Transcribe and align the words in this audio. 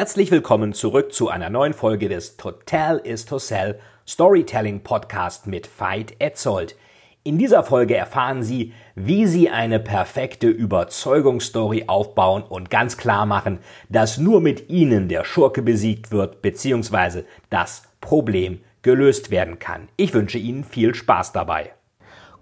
Herzlich 0.00 0.30
willkommen 0.30 0.72
zurück 0.72 1.12
zu 1.12 1.28
einer 1.28 1.50
neuen 1.50 1.74
Folge 1.74 2.08
des 2.08 2.38
Total 2.38 2.96
is 2.96 3.26
to 3.26 3.38
Sell 3.38 3.78
Storytelling 4.08 4.82
Podcast 4.82 5.46
mit 5.46 5.68
Veit 5.78 6.14
Etzold. 6.20 6.74
In 7.22 7.36
dieser 7.36 7.64
Folge 7.64 7.96
erfahren 7.96 8.42
Sie, 8.42 8.72
wie 8.94 9.26
Sie 9.26 9.50
eine 9.50 9.78
perfekte 9.78 10.48
Überzeugungsstory 10.48 11.84
aufbauen 11.86 12.44
und 12.44 12.70
ganz 12.70 12.96
klar 12.96 13.26
machen, 13.26 13.58
dass 13.90 14.16
nur 14.16 14.40
mit 14.40 14.70
Ihnen 14.70 15.10
der 15.10 15.24
Schurke 15.24 15.60
besiegt 15.60 16.10
wird 16.12 16.40
bzw. 16.40 17.24
das 17.50 17.82
Problem 18.00 18.62
gelöst 18.80 19.30
werden 19.30 19.58
kann. 19.58 19.90
Ich 19.98 20.14
wünsche 20.14 20.38
Ihnen 20.38 20.64
viel 20.64 20.94
Spaß 20.94 21.32
dabei. 21.32 21.72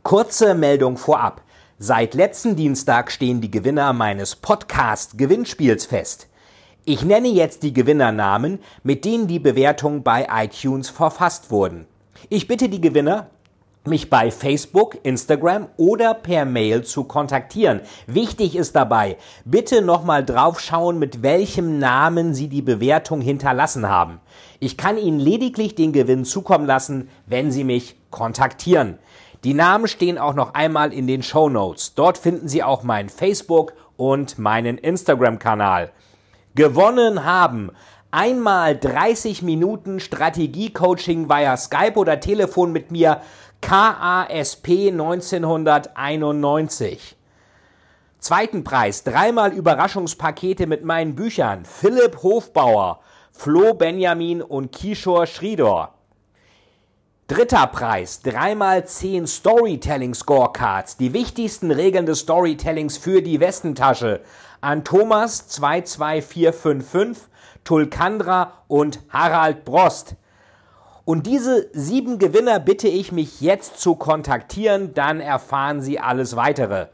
Kurze 0.05 0.55
Meldung 0.55 0.97
vorab. 0.97 1.43
Seit 1.81 2.15
letzten 2.15 2.55
Dienstag 2.55 3.11
stehen 3.11 3.41
die 3.41 3.51
Gewinner 3.51 3.93
meines 3.93 4.37
Podcast 4.37 5.19
Gewinnspiels 5.19 5.87
fest. 5.87 6.28
Ich 6.91 7.05
nenne 7.05 7.29
jetzt 7.29 7.65
die 7.65 7.75
Gewinnernamen, 7.75 8.61
mit 8.83 9.05
denen 9.05 9.27
die 9.27 9.39
Bewertungen 9.39 10.03
bei 10.03 10.27
iTunes 10.33 10.89
verfasst 10.89 11.51
wurden. 11.51 11.85
Ich 12.31 12.49
bitte 12.49 12.71
die 12.71 12.81
Gewinner, 12.81 13.27
mich 13.85 14.09
bei 14.09 14.31
Facebook, 14.31 14.97
Instagram 15.03 15.67
oder 15.77 16.15
per 16.15 16.47
Mail 16.47 16.85
zu 16.85 17.05
kontaktieren. 17.05 17.83
Wichtig 18.07 18.57
ist 18.57 18.75
dabei, 18.75 19.19
bitte 19.45 19.83
nochmal 19.83 20.25
draufschauen, 20.25 20.99
mit 20.99 21.23
welchem 21.23 21.79
Namen 21.79 22.33
Sie 22.33 22.49
die 22.49 22.63
Bewertung 22.63 23.21
hinterlassen 23.21 23.87
haben. 23.87 24.23
Ich 24.59 24.79
kann 24.79 24.97
Ihnen 24.97 25.21
lediglich 25.21 25.75
den 25.75 25.93
Gewinn 25.93 26.25
zukommen 26.25 26.65
lassen, 26.65 27.11
wenn 27.27 27.53
Sie 27.53 27.65
mich 27.65 27.97
kontaktieren. 28.11 28.97
Die 29.45 29.53
Namen 29.53 29.89
stehen 29.89 30.17
auch 30.17 30.33
noch 30.33 30.55
einmal 30.55 30.95
in 30.95 31.07
den 31.07 31.23
Show 31.23 31.51
Notes. 31.51 31.93
Dort 31.95 32.17
finden 32.17 32.49
Sie 32.49 32.63
auch 32.63 32.83
meinen 32.83 33.11
Facebook 33.11 33.75
und 33.99 34.39
meinen 34.39 34.79
Instagram-Kanal 34.79 35.93
gewonnen 36.59 37.25
haben. 37.25 37.71
Einmal 38.11 38.77
30 38.77 39.43
Minuten 39.43 40.01
Strategie-Coaching 40.01 41.29
via 41.29 41.57
Skype 41.57 41.95
oder 41.95 42.19
Telefon 42.19 42.73
mit 42.73 42.91
mir 42.91 43.21
KASP 43.61 44.91
1991. 44.91 47.15
Zweiten 48.19 48.65
Preis, 48.65 49.05
dreimal 49.05 49.53
Überraschungspakete 49.53 50.67
mit 50.67 50.85
meinen 50.85 51.15
Büchern 51.15 51.65
Philipp 51.65 52.25
Hofbauer, 52.25 52.99
Flo 53.31 53.75
Benjamin 53.75 54.43
und 54.43 54.73
Kishore 54.73 55.29
Schridor. 55.29 55.95
Dritter 57.29 57.69
Preis, 57.69 58.23
dreimal 58.23 58.85
zehn 58.85 59.29
Storytelling 59.29 60.15
Scorecards, 60.15 60.97
die 60.97 61.13
wichtigsten 61.13 61.71
Regeln 61.71 62.07
des 62.07 62.19
Storytellings 62.21 62.97
für 62.97 63.23
die 63.23 63.39
Westentasche 63.39 64.23
an 64.61 64.85
Thomas 64.85 65.49
22455, 65.49 67.29
Tulkandra 67.65 68.53
und 68.69 69.01
Harald 69.11 69.65
Brost. 69.65 70.17
Und 71.05 71.27
diese 71.27 71.71
sieben 71.73 72.19
Gewinner 72.19 72.61
bitte 72.61 72.89
ich 72.89 73.13
mich 73.13 73.41
jetzt 73.41 73.81
zu 73.81 73.95
kontaktieren, 73.95 74.93
dann 74.95 75.21
erfahren 75.21 75.81
Sie 75.81 75.99
alles 75.99 76.37
weitere. 76.37 76.89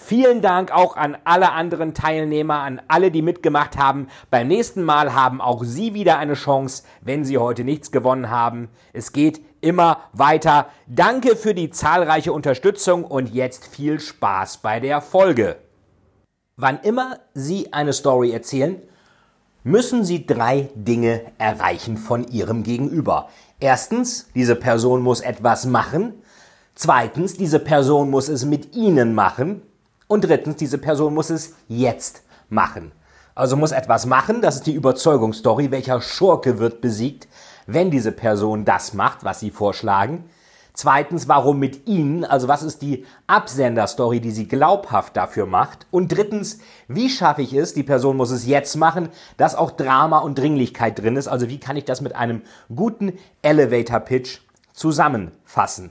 Vielen 0.00 0.40
Dank 0.40 0.70
auch 0.70 0.96
an 0.96 1.18
alle 1.24 1.52
anderen 1.52 1.92
Teilnehmer, 1.92 2.60
an 2.60 2.80
alle, 2.86 3.10
die 3.10 3.20
mitgemacht 3.20 3.76
haben. 3.76 4.06
Beim 4.30 4.46
nächsten 4.46 4.84
Mal 4.84 5.12
haben 5.12 5.40
auch 5.40 5.64
Sie 5.64 5.92
wieder 5.92 6.18
eine 6.18 6.34
Chance, 6.34 6.84
wenn 7.00 7.24
Sie 7.24 7.36
heute 7.36 7.64
nichts 7.64 7.90
gewonnen 7.90 8.30
haben. 8.30 8.68
Es 8.92 9.12
geht 9.12 9.40
immer 9.60 9.98
weiter. 10.12 10.68
Danke 10.86 11.34
für 11.34 11.52
die 11.52 11.70
zahlreiche 11.70 12.32
Unterstützung 12.32 13.04
und 13.04 13.34
jetzt 13.34 13.66
viel 13.66 13.98
Spaß 13.98 14.58
bei 14.58 14.78
der 14.78 15.02
Folge. 15.02 15.56
Wann 16.60 16.80
immer 16.80 17.20
Sie 17.34 17.72
eine 17.72 17.92
Story 17.92 18.32
erzählen, 18.32 18.82
müssen 19.62 20.04
Sie 20.04 20.26
drei 20.26 20.70
Dinge 20.74 21.22
erreichen 21.38 21.96
von 21.96 22.26
Ihrem 22.26 22.64
Gegenüber. 22.64 23.28
Erstens, 23.60 24.26
diese 24.34 24.56
Person 24.56 25.00
muss 25.00 25.20
etwas 25.20 25.66
machen. 25.66 26.14
Zweitens, 26.74 27.34
diese 27.34 27.60
Person 27.60 28.10
muss 28.10 28.28
es 28.28 28.44
mit 28.44 28.74
Ihnen 28.74 29.14
machen. 29.14 29.62
Und 30.08 30.24
drittens, 30.24 30.56
diese 30.56 30.78
Person 30.78 31.14
muss 31.14 31.30
es 31.30 31.54
jetzt 31.68 32.24
machen. 32.48 32.90
Also 33.36 33.56
muss 33.56 33.70
etwas 33.70 34.04
machen, 34.06 34.42
das 34.42 34.56
ist 34.56 34.66
die 34.66 34.74
Überzeugungsstory, 34.74 35.70
welcher 35.70 36.00
Schurke 36.00 36.58
wird 36.58 36.80
besiegt, 36.80 37.28
wenn 37.68 37.92
diese 37.92 38.10
Person 38.10 38.64
das 38.64 38.94
macht, 38.94 39.22
was 39.22 39.38
Sie 39.38 39.52
vorschlagen. 39.52 40.24
Zweitens, 40.80 41.26
warum 41.26 41.58
mit 41.58 41.88
Ihnen? 41.88 42.24
Also 42.24 42.46
was 42.46 42.62
ist 42.62 42.82
die 42.82 43.04
Absenderstory, 43.26 44.20
die 44.20 44.30
Sie 44.30 44.46
glaubhaft 44.46 45.16
dafür 45.16 45.44
macht? 45.44 45.88
Und 45.90 46.16
drittens, 46.16 46.60
wie 46.86 47.10
schaffe 47.10 47.42
ich 47.42 47.52
es, 47.52 47.74
die 47.74 47.82
Person 47.82 48.16
muss 48.16 48.30
es 48.30 48.46
jetzt 48.46 48.76
machen, 48.76 49.08
dass 49.38 49.56
auch 49.56 49.72
Drama 49.72 50.18
und 50.20 50.38
Dringlichkeit 50.38 50.96
drin 50.96 51.16
ist? 51.16 51.26
Also 51.26 51.48
wie 51.48 51.58
kann 51.58 51.76
ich 51.76 51.84
das 51.84 52.00
mit 52.00 52.14
einem 52.14 52.42
guten 52.72 53.14
Elevator 53.42 53.98
Pitch 53.98 54.38
zusammenfassen? 54.72 55.90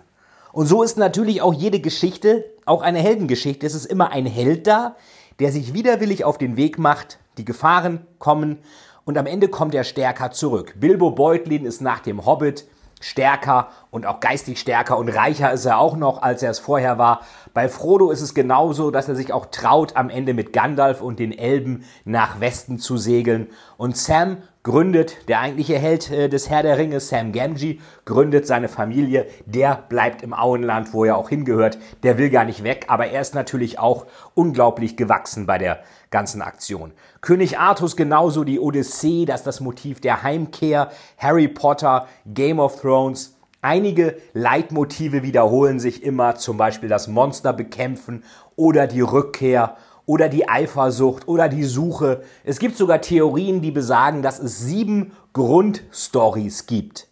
Und 0.53 0.67
so 0.67 0.83
ist 0.83 0.97
natürlich 0.97 1.41
auch 1.41 1.53
jede 1.53 1.81
Geschichte, 1.81 2.45
auch 2.65 2.81
eine 2.81 2.99
Heldengeschichte. 2.99 3.67
Es 3.67 3.75
ist 3.75 3.87
immer 3.87 4.11
ein 4.11 4.25
Held 4.25 4.67
da, 4.67 4.95
der 5.41 5.51
sich 5.51 5.73
widerwillig 5.73 6.23
auf 6.23 6.37
den 6.37 6.55
Weg 6.55 6.79
macht, 6.79 7.19
die 7.37 7.43
Gefahren 7.43 8.07
kommen 8.19 8.59
und 9.03 9.17
am 9.17 9.25
Ende 9.25 9.49
kommt 9.49 9.75
er 9.75 9.83
stärker 9.83 10.31
zurück. 10.31 10.75
Bilbo 10.79 11.11
Beutlin 11.11 11.65
ist 11.65 11.81
nach 11.81 11.99
dem 11.99 12.25
Hobbit 12.25 12.65
stärker 12.99 13.69
und 13.91 14.05
auch 14.05 14.19
geistig 14.19 14.59
stärker 14.59 14.97
und 14.97 15.09
reicher 15.09 15.51
ist 15.51 15.65
er 15.65 15.79
auch 15.79 15.95
noch, 15.95 16.21
als 16.21 16.43
er 16.43 16.51
es 16.51 16.59
vorher 16.59 16.97
war. 16.97 17.21
Bei 17.53 17.69
Frodo 17.69 18.11
ist 18.11 18.21
es 18.21 18.33
genauso, 18.33 18.91
dass 18.91 19.07
er 19.07 19.15
sich 19.15 19.33
auch 19.33 19.47
traut, 19.47 19.95
am 19.95 20.09
Ende 20.09 20.33
mit 20.33 20.53
Gandalf 20.53 21.01
und 21.01 21.19
den 21.19 21.37
Elben 21.37 21.85
nach 22.05 22.39
Westen 22.39 22.79
zu 22.79 22.97
segeln. 22.97 23.47
Und 23.77 23.97
Sam 23.97 24.37
gründet, 24.67 25.29
der 25.29 25.39
eigentliche 25.39 25.79
Held 25.79 26.11
äh, 26.11 26.27
des 26.27 26.49
Herr 26.49 26.61
der 26.61 26.77
Ringe, 26.77 26.99
Sam 26.99 27.31
Gamgee, 27.31 27.79
gründet 28.03 28.45
seine 28.45 28.67
Familie. 28.67 29.25
Der 29.45 29.81
bleibt 29.87 30.21
im 30.23 30.33
Auenland, 30.33 30.93
wo 30.93 31.05
er 31.05 31.15
auch 31.15 31.29
hingehört. 31.29 31.77
Der 32.03 32.17
will 32.17 32.29
gar 32.29 32.43
nicht 32.43 32.65
weg, 32.65 32.85
aber 32.89 33.07
er 33.07 33.21
ist 33.21 33.33
natürlich 33.33 33.79
auch 33.79 34.07
unglaublich 34.33 34.97
gewachsen 34.97 35.45
bei 35.45 35.57
der 35.57 35.79
ganzen 36.11 36.41
Aktion. 36.41 36.91
König 37.21 37.57
Artus 37.57 37.95
genauso 37.95 38.43
die 38.43 38.59
Odyssee, 38.59 39.23
das 39.23 39.39
ist 39.39 39.47
das 39.47 39.61
Motiv 39.61 40.01
der 40.01 40.21
Heimkehr, 40.21 40.91
Harry 41.17 41.47
Potter, 41.47 42.05
Game 42.25 42.59
of 42.59 42.81
Thrones. 42.81 43.37
Einige 43.61 44.17
Leitmotive 44.33 45.23
wiederholen 45.23 45.79
sich 45.79 46.03
immer, 46.03 46.35
zum 46.35 46.57
Beispiel 46.57 46.89
das 46.89 47.07
Monster 47.07 47.53
bekämpfen 47.53 48.21
oder 48.57 48.85
die 48.85 49.01
Rückkehr 49.01 49.77
oder 50.07 50.29
die 50.29 50.49
Eifersucht 50.49 51.27
oder 51.27 51.49
die 51.49 51.65
Suche. 51.65 52.23
Es 52.43 52.57
gibt 52.57 52.77
sogar 52.77 53.01
Theorien, 53.01 53.61
die 53.61 53.71
besagen, 53.71 54.23
dass 54.23 54.39
es 54.39 54.57
sieben 54.59 55.11
Grundstories 55.33 56.65
gibt 56.65 57.07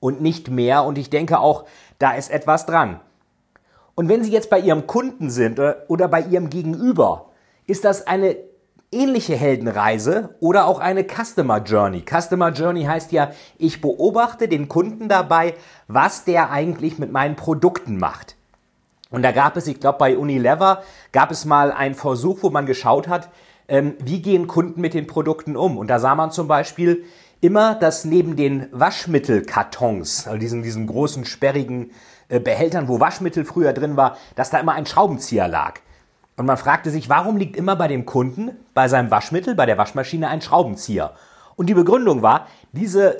und 0.00 0.22
nicht 0.22 0.48
mehr. 0.48 0.84
Und 0.84 0.96
ich 0.96 1.10
denke 1.10 1.40
auch, 1.40 1.66
da 1.98 2.12
ist 2.12 2.30
etwas 2.30 2.64
dran. 2.64 3.00
Und 3.94 4.08
wenn 4.08 4.22
Sie 4.22 4.30
jetzt 4.30 4.48
bei 4.48 4.60
Ihrem 4.60 4.86
Kunden 4.86 5.28
sind 5.28 5.60
oder 5.88 6.08
bei 6.08 6.20
Ihrem 6.20 6.48
Gegenüber, 6.48 7.32
ist 7.66 7.84
das 7.84 8.06
eine 8.06 8.36
ähnliche 8.92 9.34
Heldenreise 9.34 10.36
oder 10.38 10.66
auch 10.66 10.78
eine 10.78 11.04
Customer 11.04 11.58
Journey. 11.58 12.04
Customer 12.08 12.50
Journey 12.50 12.84
heißt 12.84 13.10
ja, 13.10 13.32
ich 13.58 13.80
beobachte 13.80 14.46
den 14.46 14.68
Kunden 14.68 15.08
dabei, 15.08 15.54
was 15.88 16.24
der 16.24 16.50
eigentlich 16.50 16.98
mit 16.98 17.10
meinen 17.10 17.34
Produkten 17.34 17.98
macht. 17.98 18.35
Und 19.16 19.22
da 19.22 19.32
gab 19.32 19.56
es, 19.56 19.66
ich 19.66 19.80
glaube 19.80 19.96
bei 19.96 20.18
Unilever, 20.18 20.82
gab 21.10 21.30
es 21.30 21.46
mal 21.46 21.72
einen 21.72 21.94
Versuch, 21.94 22.42
wo 22.42 22.50
man 22.50 22.66
geschaut 22.66 23.08
hat, 23.08 23.30
ähm, 23.66 23.94
wie 24.04 24.20
gehen 24.20 24.46
Kunden 24.46 24.82
mit 24.82 24.92
den 24.92 25.06
Produkten 25.06 25.56
um. 25.56 25.78
Und 25.78 25.88
da 25.88 25.98
sah 25.98 26.14
man 26.14 26.32
zum 26.32 26.48
Beispiel 26.48 27.02
immer, 27.40 27.74
dass 27.76 28.04
neben 28.04 28.36
den 28.36 28.66
Waschmittelkartons, 28.72 30.26
also 30.26 30.38
diesen, 30.38 30.62
diesen 30.62 30.86
großen 30.86 31.24
sperrigen 31.24 31.92
äh, 32.28 32.40
Behältern, 32.40 32.88
wo 32.88 33.00
Waschmittel 33.00 33.46
früher 33.46 33.72
drin 33.72 33.96
war, 33.96 34.18
dass 34.34 34.50
da 34.50 34.58
immer 34.58 34.74
ein 34.74 34.84
Schraubenzieher 34.84 35.48
lag. 35.48 35.80
Und 36.36 36.44
man 36.44 36.58
fragte 36.58 36.90
sich, 36.90 37.08
warum 37.08 37.38
liegt 37.38 37.56
immer 37.56 37.74
bei 37.74 37.88
dem 37.88 38.04
Kunden, 38.04 38.50
bei 38.74 38.86
seinem 38.86 39.10
Waschmittel, 39.10 39.54
bei 39.54 39.64
der 39.64 39.78
Waschmaschine 39.78 40.28
ein 40.28 40.42
Schraubenzieher? 40.42 41.14
Und 41.54 41.70
die 41.70 41.74
Begründung 41.74 42.20
war, 42.20 42.48
diese 42.72 43.16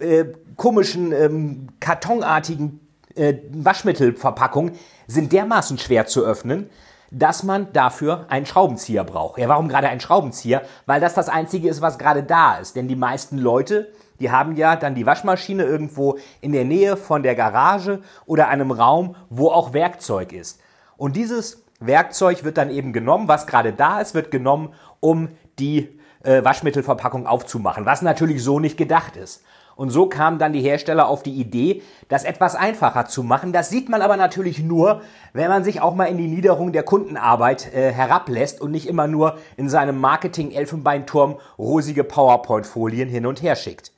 äh, 0.00 0.24
komischen, 0.56 1.12
ähm, 1.12 1.68
kartonartigen 1.78 2.80
äh, 3.18 3.38
Waschmittelverpackungen 3.52 4.72
sind 5.06 5.32
dermaßen 5.32 5.78
schwer 5.78 6.06
zu 6.06 6.24
öffnen, 6.24 6.70
dass 7.10 7.42
man 7.42 7.72
dafür 7.72 8.26
einen 8.28 8.46
Schraubenzieher 8.46 9.04
braucht. 9.04 9.38
Ja, 9.38 9.48
warum 9.48 9.68
gerade 9.68 9.88
einen 9.88 10.00
Schraubenzieher? 10.00 10.62
Weil 10.86 11.00
das 11.00 11.14
das 11.14 11.28
Einzige 11.28 11.68
ist, 11.68 11.80
was 11.80 11.98
gerade 11.98 12.22
da 12.22 12.56
ist. 12.58 12.76
Denn 12.76 12.88
die 12.88 12.96
meisten 12.96 13.38
Leute, 13.38 13.92
die 14.20 14.30
haben 14.30 14.56
ja 14.56 14.76
dann 14.76 14.94
die 14.94 15.06
Waschmaschine 15.06 15.64
irgendwo 15.64 16.18
in 16.40 16.52
der 16.52 16.64
Nähe 16.64 16.96
von 16.96 17.22
der 17.22 17.34
Garage 17.34 18.02
oder 18.26 18.48
einem 18.48 18.70
Raum, 18.70 19.16
wo 19.30 19.48
auch 19.48 19.72
Werkzeug 19.72 20.32
ist. 20.32 20.60
Und 20.96 21.16
dieses 21.16 21.64
Werkzeug 21.80 22.44
wird 22.44 22.58
dann 22.58 22.70
eben 22.70 22.92
genommen, 22.92 23.28
was 23.28 23.46
gerade 23.46 23.72
da 23.72 24.00
ist, 24.00 24.14
wird 24.14 24.30
genommen, 24.30 24.74
um 25.00 25.28
die 25.58 25.98
äh, 26.24 26.44
Waschmittelverpackung 26.44 27.26
aufzumachen, 27.26 27.86
was 27.86 28.02
natürlich 28.02 28.42
so 28.42 28.60
nicht 28.60 28.76
gedacht 28.76 29.16
ist. 29.16 29.44
Und 29.78 29.90
so 29.90 30.06
kamen 30.06 30.40
dann 30.40 30.52
die 30.52 30.60
Hersteller 30.60 31.06
auf 31.06 31.22
die 31.22 31.34
Idee, 31.34 31.82
das 32.08 32.24
etwas 32.24 32.56
einfacher 32.56 33.06
zu 33.06 33.22
machen. 33.22 33.52
Das 33.52 33.70
sieht 33.70 33.88
man 33.88 34.02
aber 34.02 34.16
natürlich 34.16 34.58
nur, 34.58 35.02
wenn 35.32 35.46
man 35.46 35.62
sich 35.62 35.80
auch 35.80 35.94
mal 35.94 36.06
in 36.06 36.18
die 36.18 36.26
Niederung 36.26 36.72
der 36.72 36.82
Kundenarbeit 36.82 37.72
äh, 37.72 37.92
herablässt 37.92 38.60
und 38.60 38.72
nicht 38.72 38.88
immer 38.88 39.06
nur 39.06 39.38
in 39.56 39.68
seinem 39.68 40.00
Marketing-Elfenbeinturm 40.00 41.36
rosige 41.60 42.02
PowerPoint-Folien 42.02 43.08
hin 43.08 43.24
und 43.24 43.40
her 43.40 43.54
schickt. 43.54 43.92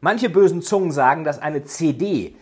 Manche 0.00 0.30
bösen 0.30 0.62
Zungen 0.62 0.92
sagen, 0.92 1.24
dass 1.24 1.42
eine 1.42 1.62
CD 1.64 2.34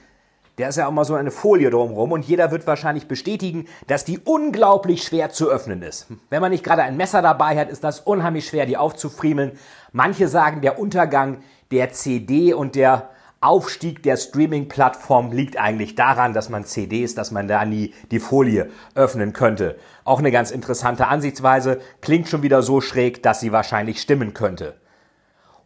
der 0.61 0.69
ist 0.69 0.77
ja 0.77 0.87
auch 0.87 0.93
mal 0.93 1.07
so 1.07 1.15
eine 1.15 1.31
Folie 1.31 1.71
drumherum 1.71 2.13
und 2.13 2.27
jeder 2.27 2.51
wird 2.51 2.67
wahrscheinlich 2.67 3.09
bestätigen, 3.09 3.67
dass 3.87 4.05
die 4.05 4.19
unglaublich 4.19 5.05
schwer 5.05 5.31
zu 5.31 5.49
öffnen 5.49 5.81
ist. 5.81 6.09
Wenn 6.29 6.43
man 6.43 6.51
nicht 6.51 6.65
gerade 6.65 6.83
ein 6.83 6.99
Messer 6.99 7.23
dabei 7.23 7.57
hat, 7.57 7.71
ist 7.71 7.83
das 7.83 8.01
unheimlich 8.01 8.47
schwer, 8.47 8.67
die 8.67 8.77
aufzufriemeln. 8.77 9.53
Manche 9.93 10.29
sagen, 10.29 10.61
der 10.61 10.79
Untergang 10.79 11.39
der 11.71 11.93
CD 11.93 12.53
und 12.53 12.75
der 12.75 13.11
Aufstieg 13.43 14.03
der 14.03 14.19
Streaming-Plattform 14.19 15.33
liegt 15.33 15.59
eigentlich 15.59 15.95
daran, 15.95 16.35
dass 16.35 16.51
man 16.51 16.67
CDs, 16.67 17.15
dass 17.15 17.31
man 17.31 17.49
da 17.49 17.65
nie 17.65 17.95
die 18.11 18.21
Folie 18.21 18.69
öffnen 18.95 19.33
könnte. 19.33 19.77
Auch 20.05 20.19
eine 20.19 20.31
ganz 20.31 20.51
interessante 20.51 21.09
Ansichtsweise, 21.09 21.81
klingt 22.03 22.29
schon 22.29 22.43
wieder 22.43 22.63
so 22.63 22.83
schräg, 22.83 23.23
dass 23.23 23.41
sie 23.41 23.51
wahrscheinlich 23.51 24.03
stimmen 24.03 24.35
könnte. 24.35 24.75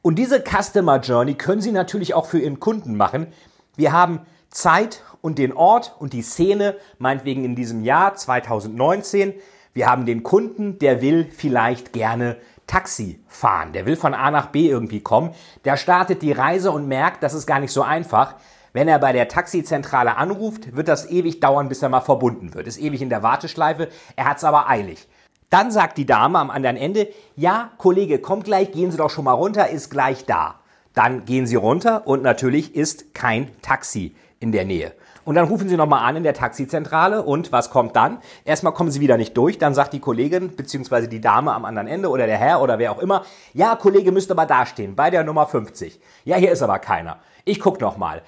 Und 0.03 0.17
diese 0.17 0.41
Customer 0.41 1.01
Journey 1.01 1.35
können 1.35 1.63
Sie 1.63 1.73
natürlich 1.73 2.15
auch 2.15 2.27
für 2.27 2.39
Ihren 2.39 2.61
Kunden 2.61 2.95
machen. 2.95 3.29
Wir 3.75 3.93
haben 3.93 4.21
Zeit 4.51 5.03
und 5.21 5.39
den 5.39 5.53
Ort 5.53 5.97
und 5.99 6.13
die 6.13 6.23
Szene, 6.23 6.77
meinetwegen 6.99 7.45
in 7.45 7.57
diesem 7.57 7.83
Jahr 7.83 8.15
2019. 8.15 9.33
Wir 9.73 9.89
haben 9.89 10.07
den 10.07 10.23
Kunden, 10.23 10.79
der 10.79 11.01
will 11.03 11.27
vielleicht 11.35 11.93
gerne 11.93 12.37
Taxi 12.67 13.21
fahren. 13.27 13.73
Der 13.73 13.87
will 13.87 13.97
von 13.97 14.15
A 14.15 14.31
nach 14.31 14.47
B 14.47 14.69
irgendwie 14.69 15.01
kommen. 15.01 15.35
Der 15.65 15.77
startet 15.77 16.23
die 16.23 16.33
Reise 16.33 16.71
und 16.71 16.89
merkt, 16.89 17.23
das 17.23 17.35
ist 17.35 17.47
gar 17.47 17.61
nicht 17.61 17.73
so 17.73 17.83
einfach. 17.83 18.37
Wenn 18.73 18.89
er 18.89 18.99
bei 18.99 19.13
der 19.13 19.29
Taxizentrale 19.29 20.17
anruft, 20.17 20.75
wird 20.75 20.89
das 20.89 21.09
ewig 21.09 21.41
dauern, 21.41 21.69
bis 21.69 21.83
er 21.83 21.89
mal 21.89 22.01
verbunden 22.01 22.55
wird. 22.55 22.67
Ist 22.67 22.81
ewig 22.81 23.03
in 23.03 23.09
der 23.09 23.23
Warteschleife. 23.23 23.89
Er 24.17 24.25
hat 24.25 24.39
es 24.39 24.45
aber 24.45 24.69
eilig. 24.69 25.07
Dann 25.49 25.71
sagt 25.71 25.99
die 25.99 26.07
Dame 26.07 26.41
am 26.41 26.51
anderen 26.51 26.77
Ende, 26.77 27.09
ja, 27.37 27.71
Kollege, 27.79 28.19
kommt 28.19 28.45
gleich, 28.45 28.73
gehen 28.73 28.91
Sie 28.91 28.97
doch 28.97 29.11
schon 29.11 29.25
mal 29.25 29.33
runter, 29.33 29.69
ist 29.69 29.91
gleich 29.91 30.25
da. 30.25 30.57
Dann 30.95 31.25
gehen 31.25 31.47
Sie 31.47 31.55
runter 31.55 32.07
und 32.09 32.23
natürlich 32.23 32.75
ist 32.75 33.15
kein 33.15 33.51
Taxi 33.63 34.17
in 34.41 34.51
der 34.51 34.65
Nähe. 34.65 34.93
Und 35.25 35.37
dann 35.37 35.47
rufen 35.47 35.69
Sie 35.69 35.77
nochmal 35.77 36.09
an 36.09 36.17
in 36.17 36.23
der 36.23 36.35
Taxizentrale 36.35 37.23
und 37.23 37.51
was 37.51 37.71
kommt 37.71 37.97
dann? 37.97 38.19
Erstmal 38.45 38.75
kommen 38.75 38.91
Sie 38.91 39.01
wieder 39.01 39.17
nicht 39.17 39.37
durch, 39.37 39.59
dann 39.59 39.75
sagt 39.75 39.93
die 39.93 40.01
Kollegin 40.01 40.51
bzw. 40.51 41.07
die 41.07 41.21
Dame 41.21 41.53
am 41.53 41.65
anderen 41.65 41.89
Ende 41.89 42.11
oder 42.11 42.27
der 42.27 42.37
Herr 42.37 42.61
oder 42.61 42.79
wer 42.79 42.93
auch 42.93 42.99
immer, 42.99 43.25
ja, 43.53 43.75
Kollege 43.77 44.13
müsste 44.13 44.35
aber 44.35 44.47
dastehen, 44.47 44.95
bei 44.95 45.11
der 45.11 45.25
Nummer 45.25 45.47
50. 45.47 46.01
Ja, 46.25 46.37
hier 46.37 46.53
ist 46.53 46.63
aber 46.63 46.79
keiner. 46.79 47.19
Ich 47.45 47.61
guck 47.61 47.81
nochmal. 47.81 48.23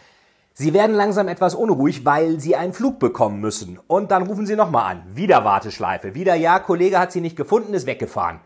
Sie 0.58 0.72
werden 0.72 0.96
langsam 0.96 1.28
etwas 1.28 1.54
unruhig, 1.54 2.06
weil 2.06 2.40
Sie 2.40 2.56
einen 2.56 2.72
Flug 2.72 2.98
bekommen 2.98 3.40
müssen. 3.40 3.78
Und 3.88 4.10
dann 4.10 4.22
rufen 4.22 4.46
Sie 4.46 4.56
nochmal 4.56 4.90
an. 4.90 5.02
Wieder 5.14 5.44
Warteschleife. 5.44 6.14
Wieder, 6.14 6.34
ja, 6.34 6.58
Kollege 6.60 6.98
hat 6.98 7.12
Sie 7.12 7.20
nicht 7.20 7.36
gefunden, 7.36 7.74
ist 7.74 7.86
weggefahren. 7.86 8.40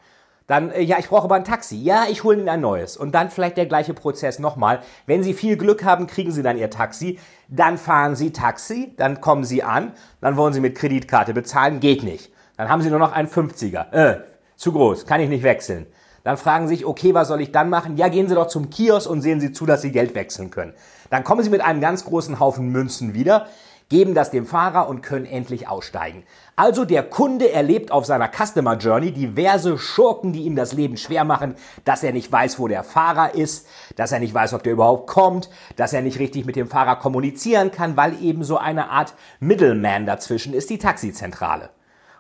Dann, 0.51 0.73
äh, 0.73 0.83
ja, 0.83 0.99
ich 0.99 1.09
brauche 1.09 1.23
aber 1.23 1.37
ein 1.37 1.45
Taxi. 1.45 1.77
Ja, 1.77 2.07
ich 2.11 2.25
hole 2.25 2.37
Ihnen 2.37 2.49
ein 2.49 2.61
neues. 2.61 2.97
Und 2.97 3.15
dann 3.15 3.31
vielleicht 3.31 3.57
der 3.57 3.67
gleiche 3.67 3.95
Prozess 3.95 4.41
nochmal. 4.41 4.81
Wenn 5.07 5.23
Sie 5.23 5.33
viel 5.33 5.57
Glück 5.57 5.85
haben, 5.85 6.09
kriegen 6.09 6.33
Sie 6.33 6.43
dann 6.43 6.59
Ihr 6.59 6.71
Taxi. 6.71 7.21
Dann 7.47 7.79
fahren 7.79 8.17
Sie 8.17 8.33
Taxi, 8.33 8.93
dann 8.97 9.21
kommen 9.21 9.45
Sie 9.45 9.63
an, 9.63 9.93
dann 10.21 10.37
wollen 10.37 10.53
Sie 10.53 10.59
mit 10.59 10.75
Kreditkarte 10.75 11.35
bezahlen, 11.35 11.79
geht 11.79 12.03
nicht. 12.03 12.33
Dann 12.57 12.69
haben 12.69 12.83
Sie 12.83 12.91
nur 12.91 12.99
noch 12.99 13.13
einen 13.13 13.29
50er. 13.29 13.93
Äh, 13.93 14.25
zu 14.57 14.73
groß, 14.73 15.07
kann 15.07 15.21
ich 15.21 15.29
nicht 15.29 15.45
wechseln. 15.45 15.87
Dann 16.25 16.37
fragen 16.37 16.67
Sie 16.67 16.75
sich, 16.75 16.85
okay, 16.85 17.15
was 17.15 17.29
soll 17.29 17.41
ich 17.41 17.53
dann 17.53 17.71
machen? 17.71 17.97
Ja, 17.97 18.09
gehen 18.09 18.29
Sie 18.29 18.35
doch 18.35 18.49
zum 18.49 18.71
Kiosk 18.71 19.09
und 19.09 19.23
sehen 19.23 19.41
Sie 19.41 19.53
zu, 19.53 19.67
dass 19.67 19.83
Sie 19.83 19.93
Geld 19.93 20.17
wechseln 20.17 20.51
können. 20.51 20.75
Dann 21.11 21.23
kommen 21.23 21.45
Sie 21.45 21.51
mit 21.51 21.61
einem 21.61 21.81
ganz 21.81 22.05
großen 22.05 22.41
Haufen 22.41 22.71
Münzen 22.71 23.15
wieder 23.15 23.47
geben 23.91 24.15
das 24.15 24.31
dem 24.31 24.47
Fahrer 24.47 24.89
und 24.89 25.03
können 25.03 25.27
endlich 25.27 25.69
aussteigen. 25.69 26.23
Also 26.57 26.85
der 26.85 27.03
Kunde 27.03 27.53
erlebt 27.53 27.91
auf 27.93 28.07
seiner 28.07 28.31
Customer 28.31 28.77
Journey 28.77 29.13
diverse 29.13 29.77
Schurken, 29.77 30.33
die 30.33 30.45
ihm 30.45 30.57
das 30.57 30.73
Leben 30.73 30.97
schwer 30.97 31.25
machen, 31.25 31.57
dass 31.85 32.03
er 32.03 32.13
nicht 32.13 32.31
weiß, 32.33 32.59
wo 32.59 32.69
der 32.69 32.85
Fahrer 32.85 33.35
ist, 33.35 33.67
dass 33.97 34.13
er 34.13 34.21
nicht 34.21 34.33
weiß, 34.33 34.55
ob 34.55 34.63
der 34.63 34.73
überhaupt 34.73 35.09
kommt, 35.09 35.51
dass 35.77 35.93
er 35.93 36.03
nicht 36.03 36.19
richtig 36.19 36.47
mit 36.47 36.57
dem 36.57 36.69
Fahrer 36.69 36.97
kommunizieren 36.97 37.73
kann, 37.73 37.97
weil 37.97 38.23
eben 38.23 38.45
so 38.45 38.57
eine 38.57 38.91
Art 38.91 39.15
Middleman 39.41 40.07
dazwischen 40.07 40.55
ist, 40.55 40.71
die 40.71 40.79
Taxizentrale. 40.79 41.71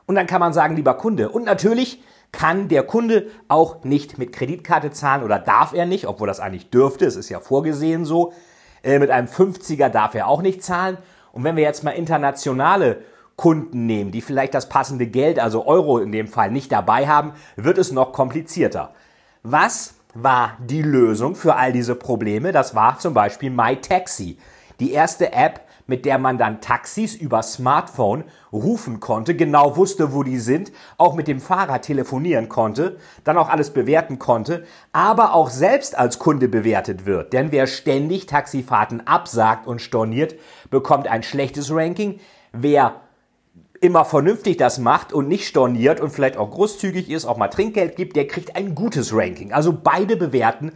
Und 0.07 0.17
dann 0.17 0.27
kann 0.27 0.41
man 0.41 0.53
sagen, 0.53 0.75
lieber 0.75 0.95
Kunde, 0.95 1.31
und 1.31 1.45
natürlich 1.45 2.03
kann 2.33 2.69
der 2.69 2.83
Kunde 2.83 3.29
auch 3.49 3.85
nicht 3.85 4.19
mit 4.19 4.33
Kreditkarte 4.33 4.91
zahlen 4.91 5.23
oder 5.23 5.39
darf 5.39 5.73
er 5.73 5.87
nicht, 5.87 6.07
obwohl 6.07 6.27
das 6.27 6.41
eigentlich 6.41 6.71
dürfte, 6.71 7.07
es 7.07 7.17
ist 7.17 7.29
ja 7.29 7.41
vorgesehen 7.41 8.05
so. 8.05 8.33
Äh, 8.83 8.99
mit 8.99 9.11
einem 9.11 9.29
50er 9.29 9.89
darf 9.89 10.15
er 10.15 10.27
auch 10.27 10.43
nicht 10.43 10.63
zahlen. 10.63 10.99
Und 11.33 11.45
wenn 11.45 11.57
wir 11.57 11.63
jetzt 11.63 11.85
mal 11.85 11.91
internationale 11.91 13.03
Kunden 13.37 13.87
nehmen, 13.87 14.11
die 14.11 14.21
vielleicht 14.21 14.55
das 14.55 14.69
passende 14.69 15.07
Geld, 15.07 15.39
also 15.39 15.67
Euro 15.67 15.99
in 15.99 16.13
dem 16.13 16.29
Fall, 16.29 16.51
nicht 16.51 16.71
dabei 16.73 17.09
haben, 17.09 17.33
wird 17.57 17.79
es 17.79 17.93
noch 17.93 18.13
komplizierter. 18.13 18.93
Was 19.43 19.95
war 20.13 20.59
die 20.61 20.83
Lösung 20.83 21.35
für 21.35 21.57
all 21.57 21.73
diese 21.73 21.95
Probleme? 21.95 22.53
Das 22.53 22.75
war 22.75 22.99
zum 22.99 23.15
Beispiel 23.15 23.51
MyTaxi, 23.51 24.37
die 24.79 24.93
erste 24.93 25.33
App, 25.33 25.61
mit 25.91 26.05
der 26.05 26.19
man 26.19 26.39
dann 26.39 26.61
Taxis 26.61 27.17
über 27.17 27.43
Smartphone 27.43 28.23
rufen 28.53 29.01
konnte, 29.01 29.35
genau 29.35 29.77
wusste, 29.77 30.15
wo 30.15 30.23
die 30.23 30.39
sind, 30.39 30.71
auch 30.99 31.15
mit 31.15 31.27
dem 31.27 31.41
Fahrer 31.41 31.81
telefonieren 31.81 32.49
konnte, 32.49 32.99
dann 33.25 33.37
auch 33.37 33.49
alles 33.49 33.71
bewerten 33.71 34.21
konnte, 34.21 34.65
aber 34.93 35.35
auch 35.35 35.51
selbst 35.51 35.99
als 35.99 36.21
Kunde 36.21 36.47
bewertet 36.49 37.07
wird. 37.07 37.33
Denn 37.33 37.51
wer 37.51 37.67
ständig 37.67 38.27
Taxifahrten 38.27 39.05
absagt 39.09 39.67
und 39.67 39.83
storniert, 39.83 40.37
bekommt 40.71 41.09
ein 41.09 41.25
schlechtes 41.25 41.75
Ranking. 41.75 42.21
Wer 42.53 43.01
immer 43.81 44.05
vernünftig 44.05 44.59
das 44.59 44.79
macht 44.79 45.13
und 45.13 45.27
nicht 45.27 45.49
storniert 45.49 46.01
und 46.01 46.11
vielleicht 46.11 46.37
auch 46.37 46.51
großzügig 46.51 47.11
ist, 47.11 47.25
auch 47.25 47.37
mal 47.37 47.49
Trinkgeld 47.49 47.97
gibt, 47.97 48.15
der 48.15 48.29
kriegt 48.29 48.55
ein 48.55 48.77
gutes 48.77 49.13
Ranking. 49.13 49.53
Also 49.53 49.73
beide 49.73 50.17
bewerten 50.17 50.71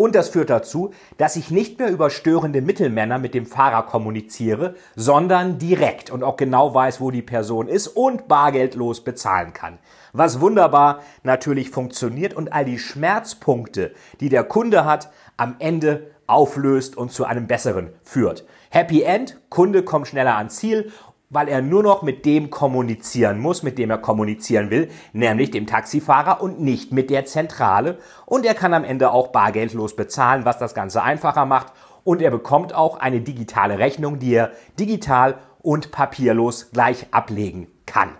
und 0.00 0.14
das 0.14 0.30
führt 0.30 0.48
dazu, 0.48 0.94
dass 1.18 1.36
ich 1.36 1.50
nicht 1.50 1.78
mehr 1.78 1.90
über 1.90 2.08
störende 2.08 2.62
Mittelmänner 2.62 3.18
mit 3.18 3.34
dem 3.34 3.44
Fahrer 3.44 3.82
kommuniziere, 3.82 4.74
sondern 4.96 5.58
direkt 5.58 6.10
und 6.10 6.24
auch 6.24 6.38
genau 6.38 6.72
weiß, 6.72 7.02
wo 7.02 7.10
die 7.10 7.20
Person 7.20 7.68
ist 7.68 7.86
und 7.86 8.26
bargeldlos 8.26 9.04
bezahlen 9.04 9.52
kann. 9.52 9.78
Was 10.14 10.40
wunderbar 10.40 11.00
natürlich 11.22 11.68
funktioniert 11.68 12.32
und 12.32 12.50
all 12.50 12.64
die 12.64 12.78
Schmerzpunkte, 12.78 13.92
die 14.20 14.30
der 14.30 14.44
Kunde 14.44 14.86
hat, 14.86 15.10
am 15.36 15.56
Ende 15.58 16.10
auflöst 16.26 16.96
und 16.96 17.12
zu 17.12 17.26
einem 17.26 17.46
besseren 17.46 17.90
führt. 18.02 18.46
Happy 18.70 19.02
End, 19.02 19.38
Kunde 19.50 19.82
kommt 19.82 20.08
schneller 20.08 20.38
ans 20.38 20.56
Ziel 20.56 20.92
weil 21.30 21.48
er 21.48 21.62
nur 21.62 21.84
noch 21.84 22.02
mit 22.02 22.26
dem 22.26 22.50
kommunizieren 22.50 23.38
muss, 23.38 23.62
mit 23.62 23.78
dem 23.78 23.90
er 23.90 23.98
kommunizieren 23.98 24.70
will, 24.70 24.90
nämlich 25.12 25.52
dem 25.52 25.66
Taxifahrer 25.66 26.42
und 26.42 26.60
nicht 26.60 26.92
mit 26.92 27.08
der 27.08 27.24
Zentrale. 27.24 27.98
Und 28.26 28.44
er 28.44 28.54
kann 28.54 28.74
am 28.74 28.84
Ende 28.84 29.12
auch 29.12 29.28
bargeldlos 29.28 29.94
bezahlen, 29.94 30.44
was 30.44 30.58
das 30.58 30.74
Ganze 30.74 31.02
einfacher 31.02 31.46
macht. 31.46 31.72
Und 32.02 32.20
er 32.20 32.32
bekommt 32.32 32.74
auch 32.74 32.98
eine 32.98 33.20
digitale 33.20 33.78
Rechnung, 33.78 34.18
die 34.18 34.34
er 34.34 34.50
digital 34.78 35.38
und 35.62 35.92
papierlos 35.92 36.72
gleich 36.72 37.06
ablegen 37.12 37.68
kann. 37.86 38.10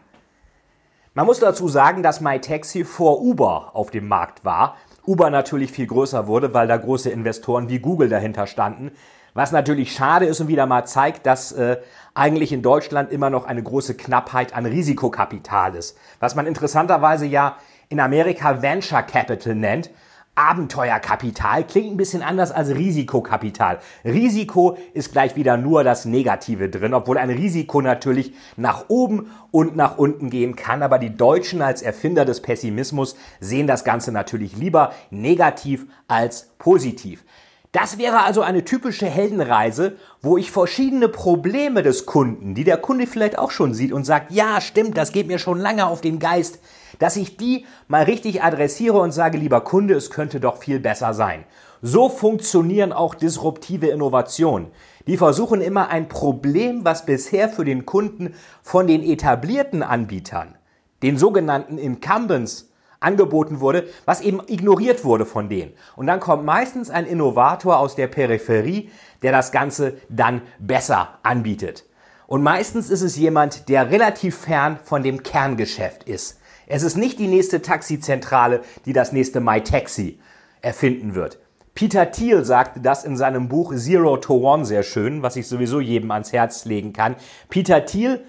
Man 1.15 1.27
muss 1.27 1.41
dazu 1.41 1.67
sagen, 1.67 2.05
dass 2.05 2.21
MyTaxi 2.21 2.85
vor 2.85 3.21
Uber 3.21 3.71
auf 3.75 3.91
dem 3.91 4.07
Markt 4.07 4.45
war. 4.45 4.77
Uber 5.05 5.31
natürlich 5.31 5.73
viel 5.73 5.89
größer 5.89 6.29
wurde, 6.29 6.55
weil 6.55 6.69
da 6.69 6.77
große 6.77 7.11
Investoren 7.11 7.69
wie 7.69 7.81
Google 7.81 8.09
dahinter 8.09 8.47
standen. 8.47 8.93
Was 9.35 9.53
natürlich 9.53 9.93
schade 9.93 10.27
ist 10.27 10.41
und 10.41 10.49
wieder 10.49 10.67
mal 10.67 10.85
zeigt, 10.85 11.27
dass 11.27 11.53
äh, 11.53 11.79
eigentlich 12.15 12.53
in 12.53 12.63
Deutschland 12.63 13.13
immer 13.13 13.31
noch 13.31 13.45
eine 13.45 13.63
große 13.63 13.95
Knappheit 13.95 14.55
an 14.55 14.67
Risikokapital 14.67 15.75
ist. 15.75 15.97
Was 16.19 16.35
man 16.35 16.47
interessanterweise 16.47 17.27
ja 17.27 17.57
in 17.91 18.01
Amerika 18.01 18.63
Venture 18.63 19.03
Capital 19.03 19.55
nennt. 19.55 19.91
Abenteuerkapital 20.37 21.65
klingt 21.65 21.93
ein 21.93 21.97
bisschen 21.97 22.23
anders 22.23 22.53
als 22.53 22.71
Risikokapital. 22.71 23.81
Risiko 24.05 24.79
ist 24.95 25.13
gleich 25.13 25.35
wieder 25.35 25.57
nur 25.57 25.83
das 25.85 26.05
Negative 26.07 26.71
drin, 26.71 26.95
obwohl 26.95 27.19
ein 27.19 27.31
Risiko 27.31 27.83
natürlich 27.83 28.33
nach 28.57 28.85
oben 28.89 29.31
und 29.51 29.77
nach 29.77 29.99
unten 29.99 30.31
gehen 30.31 30.55
kann. 30.55 30.83
Aber 30.83 30.99
die 30.99 31.15
Deutschen 31.15 31.61
als 31.61 31.83
Erfinder 31.83 32.25
des 32.25 32.41
Pessimismus 32.41 33.17
sehen 33.41 33.67
das 33.67 33.85
Ganze 33.85 34.13
natürlich 34.13 34.57
lieber 34.57 34.93
negativ 35.11 35.87
als 36.07 36.53
positiv. 36.59 37.25
Das 37.73 37.99
wäre 37.99 38.25
also 38.25 38.43
eine 38.43 38.65
typische 38.65 39.07
Heldenreise, 39.07 39.97
wo 40.23 40.37
ich 40.37 40.51
verschiedene 40.51 41.09
Probleme 41.09 41.85
des 41.85 42.05
Kunden, 42.05 42.57
die 42.57 42.65
der 42.65 42.79
Kunde 42.79 43.07
vielleicht 43.07 43.39
auch 43.39 43.53
schon 43.53 43.75
sieht 43.75 43.93
und 43.93 44.05
sagt, 44.05 44.33
ja, 44.33 44.61
stimmt, 44.61 44.97
das 44.97 45.13
geht 45.13 45.29
mir 45.29 45.39
schon 45.39 45.61
lange 45.61 45.87
auf 45.87 46.01
den 46.01 46.19
Geist, 46.19 46.59
dass 46.99 47.15
ich 47.15 47.37
die 47.37 47.67
mal 47.87 48.03
richtig 48.03 48.43
adressiere 48.43 48.99
und 48.99 49.13
sage, 49.13 49.39
lieber 49.39 49.61
Kunde, 49.61 49.95
es 49.95 50.11
könnte 50.11 50.41
doch 50.41 50.57
viel 50.57 50.81
besser 50.81 51.15
sein. 51.15 51.45
So 51.81 52.09
funktionieren 52.09 52.93
auch 52.93 53.15
disruptive 53.15 53.87
Innovationen. 53.87 54.73
Die 55.07 55.17
versuchen 55.17 55.61
immer 55.61 55.91
ein 55.91 56.09
Problem, 56.09 56.85
was 56.85 57.07
bisher 57.07 57.49
für 57.49 57.65
den 57.65 57.87
Kunden 57.87 58.35
von 58.63 58.89
den 58.89 59.05
etablierten 59.05 59.85
Anbietern, 59.85 60.57
den 61.05 61.17
sogenannten 61.17 61.79
Incumbents, 61.79 62.70
angeboten 63.01 63.61
wurde, 63.61 63.89
was 64.05 64.21
eben 64.21 64.41
ignoriert 64.47 65.05
wurde 65.05 65.27
von 65.27 65.49
denen. 65.49 65.73
Und 65.97 66.07
dann 66.07 66.21
kommt 66.21 66.45
meistens 66.45 66.91
ein 66.91 67.07
Innovator 67.07 67.79
aus 67.79 67.97
der 67.97 68.07
Peripherie, 68.07 68.91
der 69.23 69.33
das 69.33 69.53
Ganze 69.53 69.95
dann 70.09 70.43
besser 70.59 71.19
anbietet. 71.23 71.85
Und 72.27 72.43
meistens 72.43 72.91
ist 72.91 73.03
es 73.03 73.17
jemand, 73.17 73.69
der 73.69 73.91
relativ 73.91 74.37
fern 74.37 74.79
von 74.85 75.03
dem 75.03 75.23
Kerngeschäft 75.23 76.05
ist. 76.05 76.39
Es 76.67 76.85
ist 76.85 76.97
nicht 76.97 77.19
die 77.19 77.27
nächste 77.27 77.63
Taxizentrale, 77.63 78.61
die 78.85 78.93
das 78.93 79.11
nächste 79.11 79.41
MyTaxi 79.41 80.21
erfinden 80.63 81.17
wird. 81.17 81.41
Peter 81.75 82.11
Thiel 82.11 82.45
sagte 82.45 82.81
das 82.81 83.05
in 83.05 83.17
seinem 83.17 83.49
Buch 83.49 83.75
Zero 83.75 84.17
to 84.19 84.35
One 84.35 84.65
sehr 84.65 84.83
schön, 84.83 85.23
was 85.23 85.37
ich 85.37 85.49
sowieso 85.49 85.81
jedem 85.81 86.11
ans 86.11 86.33
Herz 86.33 86.65
legen 86.67 86.93
kann. 86.93 87.17
Peter 87.49 87.85
Thiel 87.85 88.21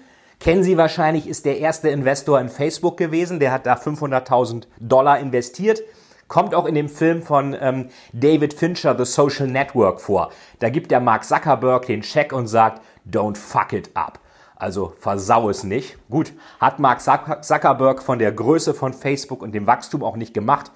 Kennen 0.42 0.64
Sie 0.64 0.76
wahrscheinlich, 0.76 1.28
ist 1.28 1.44
der 1.44 1.58
erste 1.58 1.88
Investor 1.90 2.40
in 2.40 2.48
Facebook 2.48 2.96
gewesen. 2.96 3.38
Der 3.38 3.52
hat 3.52 3.64
da 3.64 3.74
500.000 3.74 4.64
Dollar 4.80 5.20
investiert. 5.20 5.80
Kommt 6.26 6.52
auch 6.52 6.66
in 6.66 6.74
dem 6.74 6.88
Film 6.88 7.22
von 7.22 7.56
ähm, 7.60 7.90
David 8.12 8.52
Fincher, 8.52 8.96
The 8.98 9.04
Social 9.04 9.46
Network, 9.46 10.00
vor. 10.00 10.32
Da 10.58 10.68
gibt 10.68 10.90
der 10.90 10.98
Mark 10.98 11.24
Zuckerberg 11.24 11.86
den 11.86 12.00
Check 12.00 12.32
und 12.32 12.48
sagt, 12.48 12.82
don't 13.08 13.36
fuck 13.36 13.72
it 13.72 13.90
up. 13.94 14.18
Also 14.56 14.94
versau 14.98 15.48
es 15.48 15.62
nicht. 15.62 15.96
Gut, 16.10 16.32
hat 16.58 16.80
Mark 16.80 17.00
Zuckerberg 17.00 18.02
von 18.02 18.18
der 18.18 18.32
Größe 18.32 18.74
von 18.74 18.94
Facebook 18.94 19.42
und 19.42 19.54
dem 19.54 19.68
Wachstum 19.68 20.02
auch 20.02 20.16
nicht 20.16 20.34
gemacht. 20.34 20.72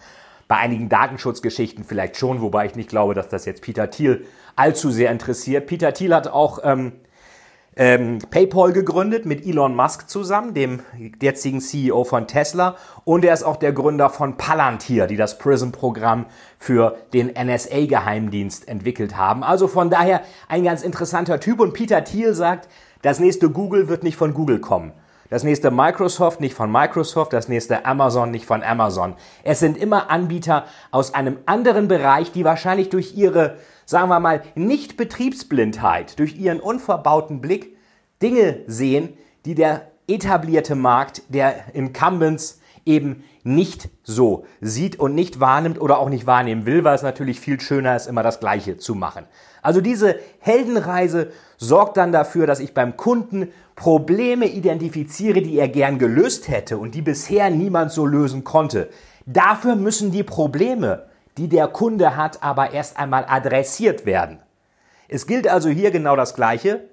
Bei 0.47 0.59
einigen 0.59 0.89
Datenschutzgeschichten 0.89 1.83
vielleicht 1.83 2.17
schon, 2.17 2.41
wobei 2.41 2.67
ich 2.67 2.77
nicht 2.77 2.89
glaube, 2.89 3.15
dass 3.15 3.29
das 3.29 3.47
jetzt 3.47 3.63
Peter 3.63 3.91
Thiel 3.91 4.27
allzu 4.55 4.93
sehr 4.93 5.11
interessiert. 5.11 5.67
Peter 5.67 5.93
Thiel 5.93 6.15
hat 6.15 6.29
auch 6.29 6.61
ähm, 6.63 6.93
ähm, 7.77 8.19
PayPal 8.31 8.73
gegründet 8.73 9.27
mit 9.27 9.47
Elon 9.47 9.77
Musk 9.77 10.09
zusammen, 10.09 10.55
dem 10.55 10.81
jetzigen 11.21 11.61
CEO 11.61 12.05
von 12.05 12.27
Tesla. 12.27 12.77
Und 13.05 13.25
er 13.25 13.35
ist 13.35 13.43
auch 13.43 13.57
der 13.57 13.73
Gründer 13.73 14.09
von 14.09 14.39
Palantir, 14.39 15.07
die 15.07 15.17
das 15.17 15.39
PRISM-Programm 15.39 16.27
für 16.59 16.97
den 17.13 17.29
NSA-Geheimdienst 17.29 18.67
entwickelt 18.67 19.17
haben. 19.17 19.45
Also 19.45 19.69
von 19.69 19.91
daher 19.91 20.23
ein 20.49 20.65
ganz 20.65 20.83
interessanter 20.83 21.39
Typ. 21.39 21.61
Und 21.61 21.75
Peter 21.75 22.03
Thiel 22.03 22.33
sagt, 22.33 22.69
das 23.03 23.21
nächste 23.21 23.51
Google 23.51 23.89
wird 23.89 24.03
nicht 24.03 24.17
von 24.17 24.33
Google 24.33 24.59
kommen. 24.59 24.93
Das 25.31 25.43
nächste 25.43 25.71
Microsoft 25.71 26.41
nicht 26.41 26.55
von 26.55 26.71
Microsoft, 26.71 27.33
das 27.33 27.49
nächste 27.49 27.85
Amazon 27.85 28.31
nicht 28.31 28.47
von 28.47 28.63
Amazon. 28.63 29.15
Es 29.43 29.61
sind 29.61 29.77
immer 29.77 30.11
Anbieter 30.11 30.65
aus 30.91 31.15
einem 31.15 31.39
anderen 31.47 31.89
Bereich, 31.89 32.33
die 32.33 32.45
wahrscheinlich 32.45 32.91
durch 32.91 33.17
ihre 33.17 33.57
sagen 33.87 34.09
wir 34.09 34.21
mal, 34.21 34.43
nicht 34.55 34.97
Betriebsblindheit, 34.97 36.19
durch 36.19 36.37
ihren 36.37 36.61
unverbauten 36.61 37.41
Blick 37.41 37.77
Dinge 38.21 38.61
sehen, 38.67 39.17
die 39.45 39.55
der 39.55 39.93
etablierte 40.09 40.75
Markt 40.75 41.23
der 41.29 41.75
Incumbents 41.75 42.61
eben 42.85 43.25
nicht 43.43 43.89
so 44.03 44.45
sieht 44.61 44.99
und 44.99 45.15
nicht 45.15 45.41
wahrnimmt 45.41 45.81
oder 45.81 45.99
auch 45.99 46.09
nicht 46.09 46.27
wahrnehmen 46.27 46.67
will, 46.67 46.85
weil 46.85 46.95
es 46.95 47.03
natürlich 47.03 47.41
viel 47.41 47.61
schöner 47.61 47.97
ist, 47.97 48.07
immer 48.07 48.23
das 48.23 48.41
Gleiche 48.41 48.77
zu 48.77 48.95
machen. 48.95 49.25
Also 49.63 49.81
diese 49.81 50.17
Heldenreise 50.39 51.33
sorgt 51.57 51.97
dann 51.97 52.13
dafür, 52.13 52.47
dass 52.47 52.61
ich 52.61 52.75
beim 52.75 52.97
Kunden 52.97 53.49
Probleme 53.77 54.47
identifiziere, 54.47 55.43
die 55.43 55.59
er 55.59 55.69
gern 55.69 55.99
gelöst 55.99 56.49
hätte 56.49 56.79
und 56.79 56.95
die 56.95 57.03
bisher 57.03 57.51
niemand 57.51 57.93
so 57.93 58.05
lösen 58.05 58.43
konnte. 58.43 58.89
Dafür 59.27 59.77
müssen 59.77 60.11
die 60.11 60.25
Probleme 60.25 61.07
die 61.37 61.49
der 61.49 61.69
Kunde 61.69 62.17
hat, 62.17 62.43
aber 62.43 62.73
erst 62.73 62.99
einmal 62.99 63.27
adressiert 63.29 64.07
werden. 64.07 64.39
Es 65.09 65.27
gilt 65.27 65.47
also 65.47 65.69
hier 65.69 65.91
genau 65.91 66.17
das 66.17 66.35
Gleiche. 66.35 66.89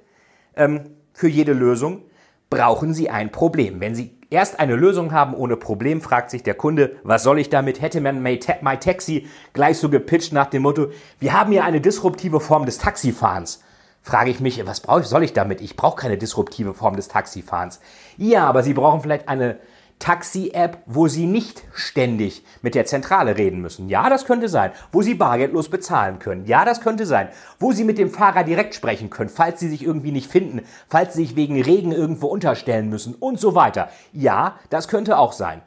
Ähm, 0.56 0.82
für 1.13 1.28
jede 1.28 1.54
Lösung 1.54 2.04
brauchen 2.50 2.94
Sie 2.94 3.10
ein 3.10 3.32
Problem. 3.32 3.80
Wenn 3.80 3.96
Sie 3.96 4.18
erst 4.30 4.60
eine 4.60 4.75
Lösung 4.75 5.12
haben 5.12 5.34
ohne 5.34 5.58
Problem, 5.58 6.02
fragt 6.02 6.30
sich 6.30 6.44
der 6.44 6.54
Kunde, 6.56 6.98
was 7.04 7.24
soll 7.24 7.40
ich 7.40 7.50
damit? 7.50 7.82
Hätte 7.82 8.02
man 8.02 8.22
MyTaxi 8.22 9.28
gleich 9.54 9.78
so 9.78 9.90
gepitcht 9.90 10.34
nach 10.34 10.48
dem 10.48 10.63
Motto, 10.63 10.88
wir 11.20 11.34
haben 11.34 11.52
hier 11.52 11.63
eine 11.63 11.82
disruptive 11.82 12.40
Form 12.40 12.66
des 12.66 12.78
Taxifahrens. 12.78 13.62
Frage 14.05 14.29
ich 14.29 14.41
mich, 14.41 14.65
was 14.67 14.81
brauche 14.81 15.00
ich, 15.00 15.07
soll 15.07 15.24
ich 15.24 15.31
damit? 15.31 15.62
Ich 15.62 15.77
brauche 15.77 15.95
keine 15.95 16.17
disruptive 16.17 16.74
Form 16.74 16.98
des 16.98 17.07
Taxifahrens. 17.07 17.79
Ja, 18.17 18.45
aber 18.45 18.62
Sie 18.62 18.74
brauchen 18.74 19.01
vielleicht 19.01 19.29
eine 19.29 19.57
Taxi-App, 20.00 20.79
wo 20.86 21.07
Sie 21.07 21.25
nicht 21.25 21.63
ständig 21.74 22.43
mit 22.62 22.75
der 22.75 22.86
Zentrale 22.86 23.38
reden 23.38 23.62
müssen. 23.62 23.88
Ja, 23.88 24.10
das 24.10 24.25
könnte 24.25 24.50
sein. 24.50 24.72
Wo 24.91 25.01
Sie 25.01 25.13
bargeldlos 25.13 25.69
bezahlen 25.69 26.19
können. 26.19 26.45
Ja, 26.45 26.65
das 26.65 26.81
könnte 26.81 27.05
sein. 27.05 27.29
Wo 27.60 27.72
Sie 27.72 27.86
mit 27.86 27.98
dem 27.98 28.10
Fahrer 28.10 28.43
direkt 28.43 28.75
sprechen 28.75 29.10
können, 29.10 29.29
falls 29.29 29.62
Sie 29.62 29.69
sich 29.69 29.81
irgendwie 29.81 30.12
nicht 30.12 30.29
finden, 30.29 30.65
falls 30.89 31.13
Sie 31.13 31.24
sich 31.24 31.38
wegen 31.38 31.62
Regen 31.62 31.93
irgendwo 31.93 32.27
unterstellen 32.27 32.89
müssen 32.89 33.15
und 33.15 33.39
so 33.39 33.55
weiter. 33.55 33.88
Ja, 34.12 34.60
das 34.69 34.89
könnte 34.89 35.17
auch 35.17 35.31
sein. 35.31 35.62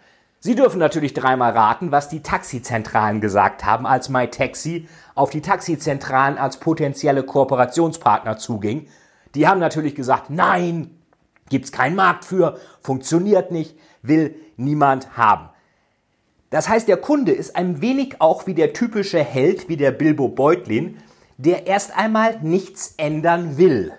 Sie 0.47 0.55
dürfen 0.55 0.79
natürlich 0.79 1.13
dreimal 1.13 1.51
raten, 1.51 1.91
was 1.91 2.09
die 2.09 2.23
Taxizentralen 2.23 3.21
gesagt 3.21 3.65
haben, 3.65 3.85
als 3.85 4.09
MyTaxi 4.09 4.87
auf 5.17 5.31
die 5.31 5.41
Taxizentralen 5.41 6.39
als 6.39 6.61
potenzielle 6.61 7.25
Kooperationspartner 7.25 8.37
zuging. 8.37 8.87
Die 9.35 9.49
haben 9.49 9.59
natürlich 9.59 9.97
gesagt, 9.97 10.31
nein, 10.31 11.01
gibt's 11.49 11.73
keinen 11.73 11.97
Markt 11.97 12.25
für, 12.25 12.61
funktioniert 12.81 13.51
nicht, 13.51 13.77
will 14.03 14.37
niemand 14.57 15.17
haben. 15.17 15.49
Das 16.51 16.69
heißt, 16.69 16.87
der 16.87 16.99
Kunde 16.99 17.33
ist 17.33 17.57
ein 17.57 17.81
wenig 17.81 18.21
auch 18.21 18.47
wie 18.47 18.55
der 18.55 18.73
typische 18.73 19.19
Held, 19.19 19.69
wie 19.69 19.77
der 19.77 19.91
Bilbo 19.91 20.29
Beutlin, 20.29 20.99
der 21.39 21.67
erst 21.67 21.99
einmal 21.99 22.39
nichts 22.41 22.95
ändern 22.99 23.59
will. 23.59 23.95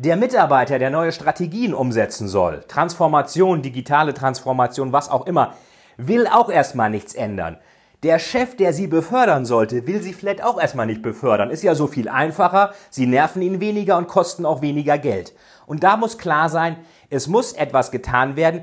Der 0.00 0.14
Mitarbeiter, 0.14 0.78
der 0.78 0.90
neue 0.90 1.10
Strategien 1.10 1.74
umsetzen 1.74 2.28
soll, 2.28 2.62
Transformation, 2.68 3.62
digitale 3.62 4.14
Transformation, 4.14 4.92
was 4.92 5.08
auch 5.08 5.26
immer, 5.26 5.54
will 5.96 6.28
auch 6.28 6.50
erstmal 6.50 6.88
nichts 6.88 7.14
ändern. 7.14 7.58
Der 8.04 8.20
Chef, 8.20 8.54
der 8.54 8.72
sie 8.72 8.86
befördern 8.86 9.44
sollte, 9.44 9.88
will 9.88 10.00
sie 10.00 10.12
vielleicht 10.12 10.40
auch 10.40 10.60
erstmal 10.60 10.86
nicht 10.86 11.02
befördern. 11.02 11.50
Ist 11.50 11.64
ja 11.64 11.74
so 11.74 11.88
viel 11.88 12.08
einfacher, 12.08 12.74
sie 12.90 13.06
nerven 13.06 13.42
ihn 13.42 13.58
weniger 13.58 13.98
und 13.98 14.06
kosten 14.06 14.46
auch 14.46 14.62
weniger 14.62 14.98
Geld. 14.98 15.34
Und 15.66 15.82
da 15.82 15.96
muss 15.96 16.16
klar 16.16 16.48
sein, 16.48 16.76
es 17.10 17.26
muss 17.26 17.52
etwas 17.52 17.90
getan 17.90 18.36
werden, 18.36 18.62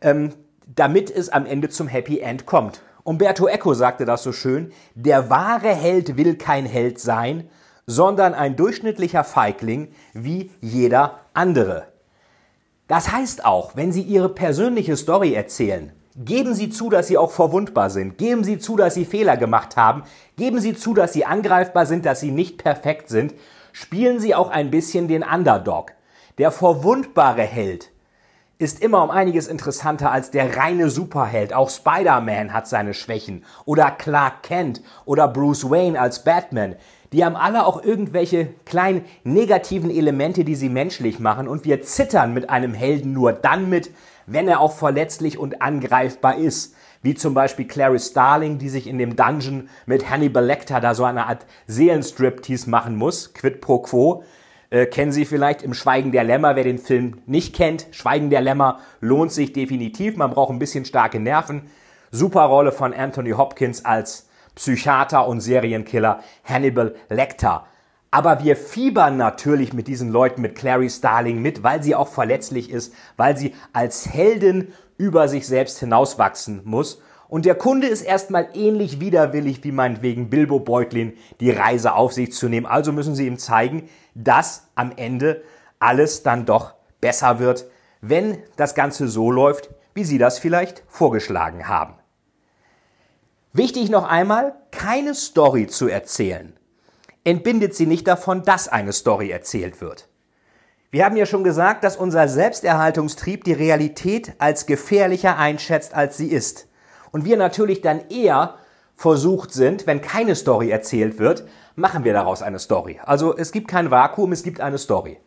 ähm, 0.00 0.34
damit 0.66 1.12
es 1.12 1.28
am 1.28 1.46
Ende 1.46 1.68
zum 1.68 1.86
Happy 1.86 2.18
End 2.18 2.44
kommt. 2.44 2.82
Umberto 3.04 3.46
Eco 3.46 3.72
sagte 3.74 4.04
das 4.04 4.24
so 4.24 4.32
schön, 4.32 4.72
der 4.96 5.30
wahre 5.30 5.76
Held 5.76 6.16
will 6.16 6.34
kein 6.34 6.66
Held 6.66 6.98
sein, 6.98 7.48
sondern 7.86 8.34
ein 8.34 8.56
durchschnittlicher 8.56 9.24
Feigling 9.24 9.88
wie 10.12 10.50
jeder 10.60 11.20
andere. 11.34 11.88
Das 12.88 13.12
heißt 13.12 13.44
auch, 13.44 13.76
wenn 13.76 13.92
Sie 13.92 14.02
Ihre 14.02 14.28
persönliche 14.28 14.96
Story 14.96 15.34
erzählen, 15.34 15.92
geben 16.16 16.54
Sie 16.54 16.70
zu, 16.70 16.90
dass 16.90 17.06
Sie 17.06 17.16
auch 17.16 17.30
verwundbar 17.30 17.90
sind, 17.90 18.18
geben 18.18 18.44
Sie 18.44 18.58
zu, 18.58 18.76
dass 18.76 18.94
Sie 18.94 19.04
Fehler 19.04 19.36
gemacht 19.36 19.76
haben, 19.76 20.02
geben 20.36 20.60
Sie 20.60 20.74
zu, 20.74 20.94
dass 20.94 21.12
Sie 21.12 21.24
angreifbar 21.24 21.86
sind, 21.86 22.04
dass 22.04 22.20
Sie 22.20 22.30
nicht 22.30 22.58
perfekt 22.58 23.08
sind, 23.08 23.34
spielen 23.72 24.20
Sie 24.20 24.34
auch 24.34 24.50
ein 24.50 24.70
bisschen 24.70 25.08
den 25.08 25.22
Underdog. 25.22 25.92
Der 26.38 26.50
verwundbare 26.50 27.42
Held 27.42 27.90
ist 28.58 28.80
immer 28.80 29.02
um 29.02 29.10
einiges 29.10 29.48
interessanter 29.48 30.12
als 30.12 30.30
der 30.30 30.56
reine 30.56 30.88
Superheld. 30.88 31.52
Auch 31.52 31.68
Spider-Man 31.68 32.52
hat 32.52 32.68
seine 32.68 32.94
Schwächen. 32.94 33.44
Oder 33.64 33.90
Clark 33.90 34.44
Kent 34.44 34.82
oder 35.04 35.26
Bruce 35.26 35.68
Wayne 35.68 36.00
als 36.00 36.22
Batman. 36.22 36.76
Die 37.12 37.24
haben 37.24 37.36
alle 37.36 37.66
auch 37.66 37.84
irgendwelche 37.84 38.48
kleinen 38.64 39.04
negativen 39.22 39.90
Elemente, 39.90 40.44
die 40.44 40.54
sie 40.54 40.70
menschlich 40.70 41.18
machen. 41.18 41.46
Und 41.46 41.64
wir 41.64 41.82
zittern 41.82 42.32
mit 42.32 42.48
einem 42.48 42.72
Helden 42.72 43.12
nur 43.12 43.32
dann 43.32 43.68
mit, 43.68 43.90
wenn 44.26 44.48
er 44.48 44.60
auch 44.60 44.72
verletzlich 44.72 45.38
und 45.38 45.60
angreifbar 45.60 46.36
ist. 46.36 46.74
Wie 47.02 47.14
zum 47.14 47.34
Beispiel 47.34 47.66
Clarice 47.66 48.10
Starling, 48.10 48.58
die 48.58 48.68
sich 48.68 48.86
in 48.86 48.96
dem 48.96 49.16
Dungeon 49.16 49.68
mit 49.86 50.08
Hannibal 50.08 50.44
Lecter 50.44 50.80
da 50.80 50.94
so 50.94 51.04
eine 51.04 51.26
Art 51.26 51.44
Seelenstriptease 51.66 52.70
machen 52.70 52.96
muss. 52.96 53.34
Quid 53.34 53.60
pro 53.60 53.80
quo. 53.80 54.22
Äh, 54.70 54.86
kennen 54.86 55.12
Sie 55.12 55.26
vielleicht 55.26 55.62
im 55.62 55.74
Schweigen 55.74 56.12
der 56.12 56.24
Lämmer, 56.24 56.56
wer 56.56 56.64
den 56.64 56.78
Film 56.78 57.18
nicht 57.26 57.54
kennt. 57.54 57.88
Schweigen 57.90 58.30
der 58.30 58.40
Lämmer 58.40 58.78
lohnt 59.00 59.32
sich 59.32 59.52
definitiv. 59.52 60.16
Man 60.16 60.30
braucht 60.30 60.50
ein 60.50 60.58
bisschen 60.58 60.86
starke 60.86 61.20
Nerven. 61.20 61.66
Super 62.10 62.44
Rolle 62.44 62.72
von 62.72 62.94
Anthony 62.94 63.32
Hopkins 63.32 63.84
als 63.84 64.28
Psychiater 64.54 65.26
und 65.26 65.40
Serienkiller 65.40 66.20
Hannibal 66.44 66.94
Lecter. 67.08 67.66
Aber 68.10 68.44
wir 68.44 68.56
fiebern 68.56 69.16
natürlich 69.16 69.72
mit 69.72 69.88
diesen 69.88 70.10
Leuten, 70.10 70.42
mit 70.42 70.54
Clary 70.54 70.90
Starling 70.90 71.40
mit, 71.40 71.62
weil 71.62 71.82
sie 71.82 71.94
auch 71.94 72.08
verletzlich 72.08 72.70
ist, 72.70 72.94
weil 73.16 73.36
sie 73.38 73.54
als 73.72 74.06
Heldin 74.12 74.72
über 74.98 75.28
sich 75.28 75.46
selbst 75.46 75.78
hinauswachsen 75.80 76.60
muss. 76.64 77.00
Und 77.28 77.46
der 77.46 77.54
Kunde 77.54 77.86
ist 77.86 78.02
erstmal 78.02 78.48
ähnlich 78.52 79.00
widerwillig 79.00 79.64
wie 79.64 79.72
meinetwegen 79.72 80.28
Bilbo 80.28 80.60
Beutlin, 80.60 81.14
die 81.40 81.50
Reise 81.50 81.94
auf 81.94 82.12
sich 82.12 82.32
zu 82.32 82.50
nehmen. 82.50 82.66
Also 82.66 82.92
müssen 82.92 83.14
Sie 83.14 83.26
ihm 83.26 83.38
zeigen, 83.38 83.88
dass 84.14 84.68
am 84.74 84.92
Ende 84.94 85.42
alles 85.78 86.22
dann 86.22 86.44
doch 86.44 86.74
besser 87.00 87.38
wird, 87.38 87.64
wenn 88.02 88.36
das 88.56 88.74
Ganze 88.74 89.08
so 89.08 89.30
läuft, 89.30 89.70
wie 89.94 90.04
Sie 90.04 90.18
das 90.18 90.38
vielleicht 90.38 90.82
vorgeschlagen 90.88 91.68
haben. 91.68 91.94
Wichtig 93.54 93.90
noch 93.90 94.08
einmal, 94.08 94.54
keine 94.70 95.14
Story 95.14 95.66
zu 95.66 95.86
erzählen. 95.86 96.54
Entbindet 97.22 97.74
Sie 97.74 97.84
nicht 97.84 98.08
davon, 98.08 98.42
dass 98.44 98.66
eine 98.66 98.94
Story 98.94 99.30
erzählt 99.30 99.82
wird. 99.82 100.08
Wir 100.90 101.04
haben 101.04 101.16
ja 101.16 101.26
schon 101.26 101.44
gesagt, 101.44 101.84
dass 101.84 101.98
unser 101.98 102.28
Selbsterhaltungstrieb 102.28 103.44
die 103.44 103.52
Realität 103.52 104.32
als 104.38 104.64
gefährlicher 104.64 105.36
einschätzt, 105.36 105.94
als 105.94 106.16
sie 106.16 106.28
ist. 106.28 106.66
Und 107.10 107.26
wir 107.26 107.36
natürlich 107.36 107.82
dann 107.82 108.08
eher 108.08 108.54
versucht 108.96 109.52
sind, 109.52 109.86
wenn 109.86 110.00
keine 110.00 110.34
Story 110.34 110.70
erzählt 110.70 111.18
wird, 111.18 111.44
machen 111.76 112.04
wir 112.04 112.14
daraus 112.14 112.40
eine 112.40 112.58
Story. 112.58 113.00
Also 113.04 113.36
es 113.36 113.52
gibt 113.52 113.68
kein 113.68 113.90
Vakuum, 113.90 114.32
es 114.32 114.42
gibt 114.42 114.60
eine 114.60 114.78
Story. 114.78 115.18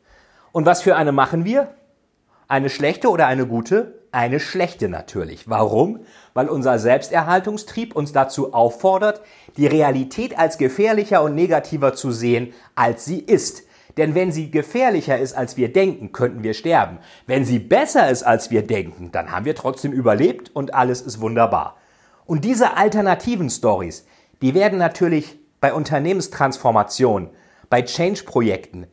Und 0.52 0.66
was 0.66 0.82
für 0.82 0.96
eine 0.96 1.12
machen 1.12 1.46
wir? 1.46 1.76
Eine 2.48 2.70
schlechte 2.70 3.10
oder 3.10 3.26
eine 3.26 3.48
gute? 3.48 4.00
Eine 4.12 4.40
schlechte 4.40 4.88
natürlich. 4.88 5.50
Warum? 5.50 6.02
Weil 6.34 6.48
unser 6.48 6.78
Selbsterhaltungstrieb 6.78 7.96
uns 7.96 8.14
dazu 8.14 8.54
auffordert, 8.54 9.22
die 9.58 9.66
Realität 9.66 10.38
als 10.38 10.58
gefährlicher 10.58 11.24
und 11.24 11.34
negativer 11.34 11.96
zu 11.96 12.12
sehen, 12.12 12.54
als 12.76 13.04
sie 13.06 13.20
ist. 13.20 13.64
Denn 13.98 14.14
wenn 14.14 14.32
sie 14.32 14.52
gefährlicher 14.52 15.18
ist, 15.18 15.34
als 15.34 15.58
wir 15.58 15.74
denken, 15.74 16.12
könnten 16.12 16.44
wir 16.44 16.54
sterben. 16.54 17.00
Wenn 17.26 17.46
sie 17.46 17.60
besser 17.60 18.10
ist, 18.10 18.24
als 18.24 18.52
wir 18.52 18.66
denken, 18.66 19.12
dann 19.12 19.32
haben 19.32 19.46
wir 19.46 19.56
trotzdem 19.56 19.92
überlebt 19.92 20.52
und 20.54 20.74
alles 20.74 21.02
ist 21.02 21.22
wunderbar. 21.22 21.78
Und 22.26 22.46
diese 22.46 22.78
alternativen 22.78 23.50
Stories, 23.50 24.06
die 24.42 24.54
werden 24.54 24.78
natürlich 24.78 25.40
bei 25.62 25.74
Unternehmenstransformation, 25.74 27.30
bei 27.70 27.82
Change-Projekten, 27.82 28.88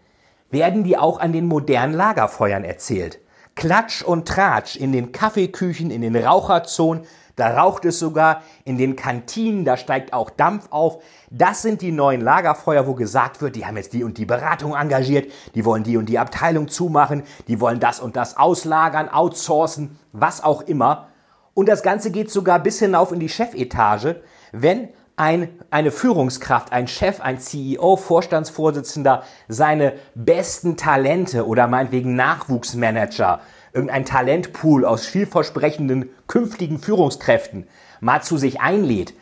werden 0.51 0.85
die 0.85 0.97
auch 0.97 1.19
an 1.19 1.33
den 1.33 1.47
modernen 1.47 1.95
Lagerfeuern 1.95 2.65
erzählt. 2.65 3.19
Klatsch 3.55 4.03
und 4.03 4.27
Tratsch 4.27 4.77
in 4.77 4.93
den 4.93 5.13
Kaffeeküchen, 5.13 5.91
in 5.91 6.03
den 6.03 6.17
Raucherzonen, 6.17 7.05
da 7.37 7.57
raucht 7.57 7.85
es 7.87 7.99
sogar 7.99 8.43
in 8.65 8.77
den 8.77 8.95
Kantinen, 8.95 9.65
da 9.65 9.77
steigt 9.77 10.13
auch 10.13 10.29
Dampf 10.29 10.67
auf. 10.71 11.03
Das 11.31 11.63
sind 11.63 11.81
die 11.81 11.93
neuen 11.93 12.21
Lagerfeuer, 12.21 12.87
wo 12.87 12.95
gesagt 12.95 13.41
wird, 13.41 13.57
die 13.57 13.65
haben 13.65 13.77
jetzt 13.77 13.95
die 13.95 14.05
und 14.05 14.19
die 14.19 14.27
Beratung 14.27 14.75
engagiert, 14.75 15.33
die 15.55 15.65
wollen 15.65 15.83
die 15.83 15.97
und 15.97 16.07
die 16.07 16.19
Abteilung 16.19 16.69
zumachen, 16.69 17.23
die 17.49 17.61
wollen 17.61 17.81
das 17.81 18.01
und 18.01 18.17
das 18.17 18.37
auslagern, 18.37 19.09
outsourcen, 19.09 19.99
was 20.13 20.45
auch 20.45 20.63
immer. 20.63 21.09
Und 21.55 21.69
das 21.69 21.83
Ganze 21.83 22.11
geht 22.11 22.31
sogar 22.31 22.59
bis 22.59 22.79
hinauf 22.79 23.13
in 23.13 23.21
die 23.21 23.29
Chefetage, 23.29 24.23
wenn 24.53 24.89
ein, 25.17 25.49
eine 25.71 25.91
Führungskraft, 25.91 26.73
ein 26.73 26.89
Chef, 26.89 27.21
ein 27.21 27.39
CEO, 27.39 27.97
Vorstandsvorsitzender 27.97 29.23
seine 29.49 29.95
besten 30.15 30.77
Talente 30.77 31.47
oder 31.47 31.69
meinetwegen 31.69 32.17
Nachwuchsmanager 32.17 33.41
irgendein 33.73 34.05
Talentpool 34.05 34.85
aus 34.85 35.07
vielversprechenden 35.07 36.11
künftigen 36.27 36.79
Führungskräften 36.79 37.67
mal 38.01 38.23
zu 38.23 38.37
sich 38.37 38.61
einlädt, 38.61 39.15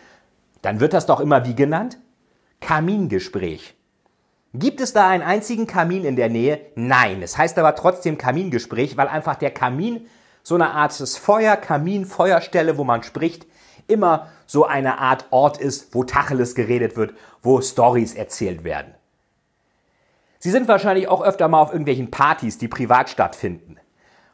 dann 0.62 0.80
wird 0.80 0.92
das 0.92 1.06
doch 1.06 1.20
immer 1.20 1.46
wie 1.46 1.54
genannt? 1.54 1.98
Kamingespräch. 2.60 3.74
Gibt 4.52 4.80
es 4.80 4.92
da 4.92 5.08
einen 5.08 5.22
einzigen 5.22 5.66
Kamin 5.66 6.04
in 6.04 6.16
der 6.16 6.28
Nähe? 6.28 6.60
Nein. 6.74 7.22
Es 7.22 7.38
heißt 7.38 7.58
aber 7.58 7.76
trotzdem 7.76 8.18
Kamingespräch, 8.18 8.96
weil 8.96 9.08
einfach 9.08 9.36
der 9.36 9.52
Kamin 9.52 10.06
so 10.42 10.56
eine 10.56 10.70
Art 10.70 10.98
des 10.98 11.16
Feuer, 11.16 11.56
Kamin, 11.56 12.04
Feuerstelle, 12.04 12.76
wo 12.76 12.84
man 12.84 13.02
spricht, 13.02 13.46
immer 13.90 14.28
so 14.46 14.64
eine 14.64 14.98
Art 14.98 15.26
Ort 15.30 15.58
ist, 15.58 15.94
wo 15.94 16.04
Tacheles 16.04 16.54
geredet 16.54 16.96
wird, 16.96 17.14
wo 17.42 17.60
Stories 17.60 18.14
erzählt 18.14 18.64
werden. 18.64 18.94
Sie 20.38 20.50
sind 20.50 20.68
wahrscheinlich 20.68 21.08
auch 21.08 21.22
öfter 21.22 21.48
mal 21.48 21.60
auf 21.60 21.70
irgendwelchen 21.70 22.10
Partys, 22.10 22.56
die 22.56 22.68
privat 22.68 23.10
stattfinden. 23.10 23.76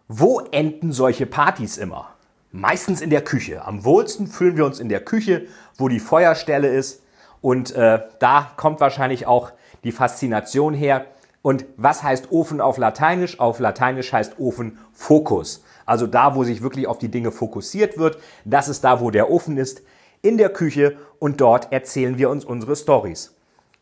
Wo 0.07 0.41
enden 0.53 0.93
solche 0.93 1.27
Partys 1.27 1.79
immer? 1.79 2.11
Meistens 2.53 3.01
in 3.01 3.11
der 3.11 3.23
Küche. 3.23 3.65
Am 3.65 3.85
wohlsten 3.85 4.29
fühlen 4.29 4.57
wir 4.57 4.65
uns 4.65 4.79
in 4.79 4.89
der 4.89 5.01
Küche, 5.01 5.47
wo 5.77 5.89
die 5.89 5.99
Feuerstelle 5.99 6.69
ist. 6.69 7.03
Und 7.41 7.73
äh, 7.75 8.01
da 8.21 8.53
kommt 8.57 8.81
wahrscheinlich 8.81 9.27
auch 9.27 9.51
die 9.83 9.91
Faszination 9.91 10.75
her. 10.75 11.07
Und 11.43 11.65
was 11.77 12.03
heißt 12.03 12.31
Ofen 12.31 12.61
auf 12.61 12.79
Lateinisch? 12.79 13.41
Auf 13.41 13.59
Lateinisch 13.59 14.13
heißt 14.13 14.39
Ofen 14.39 14.79
Fokus. 14.93 15.65
Also 15.87 16.07
da, 16.07 16.35
wo 16.35 16.45
sich 16.45 16.63
wirklich 16.63 16.87
auf 16.87 16.99
die 16.99 17.11
Dinge 17.11 17.33
fokussiert 17.33 17.97
wird. 17.97 18.19
Das 18.45 18.69
ist 18.69 18.85
da, 18.85 19.01
wo 19.01 19.11
der 19.11 19.31
Ofen 19.31 19.57
ist. 19.57 19.83
In 20.21 20.37
der 20.37 20.51
Küche. 20.51 20.97
Und 21.19 21.41
dort 21.41 21.73
erzählen 21.73 22.19
wir 22.19 22.29
uns 22.29 22.45
unsere 22.45 22.77
Stories. 22.77 23.35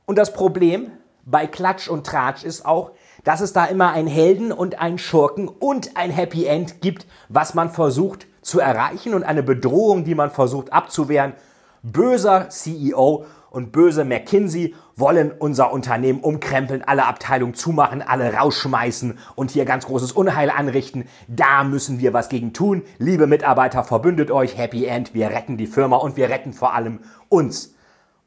Und 0.07 0.19
das 0.19 0.33
Problem 0.33 0.93
bei 1.25 1.47
Klatsch 1.47 1.89
und 1.89 2.07
Tratsch 2.07 2.45
ist 2.45 2.67
auch, 2.67 2.93
dass 3.25 3.41
es 3.41 3.55
da 3.55 3.65
immer 3.65 3.91
einen 3.93 4.09
Helden 4.09 4.53
und 4.53 4.79
einen 4.79 4.99
Schurken 4.99 5.49
und 5.49 5.97
ein 5.97 6.11
Happy 6.11 6.45
End 6.45 6.83
gibt, 6.83 7.07
was 7.31 7.55
man 7.55 7.71
versucht 7.71 8.27
zu 8.43 8.61
erreichen 8.61 9.15
und 9.15 9.25
eine 9.25 9.43
Bedrohung, 9.43 10.05
die 10.05 10.15
man 10.15 10.31
versucht 10.31 10.73
abzuwehren. 10.73 11.33
Böser 11.83 12.51
CEO 12.51 13.25
und 13.55 13.71
böse 13.71 14.05
McKinsey 14.05 14.75
wollen 14.97 15.31
unser 15.31 15.73
Unternehmen 15.73 16.21
umkrempeln, 16.21 16.83
alle 16.83 17.07
Abteilungen 17.07 17.55
zumachen, 17.55 18.03
alle 18.03 18.35
rausschmeißen 18.35 19.17
und 19.37 19.53
hier 19.53 19.65
ganz 19.65 19.87
großes 19.87 20.11
Unheil 20.11 20.51
anrichten. 20.51 21.07
Da 21.29 21.63
müssen 21.63 22.01
wir 22.01 22.13
was 22.13 22.29
gegen 22.29 22.53
tun. 22.53 22.83
Liebe 22.99 23.29
Mitarbeiter, 23.29 23.85
verbündet 23.85 24.33
euch. 24.33 24.59
Happy 24.59 24.87
End. 24.87 25.15
Wir 25.15 25.31
retten 25.31 25.57
die 25.57 25.69
Firma 25.69 25.97
und 25.97 26.17
wir 26.17 26.31
retten 26.31 26.53
vor 26.53 26.75
allem 26.75 27.01
uns. 27.29 27.75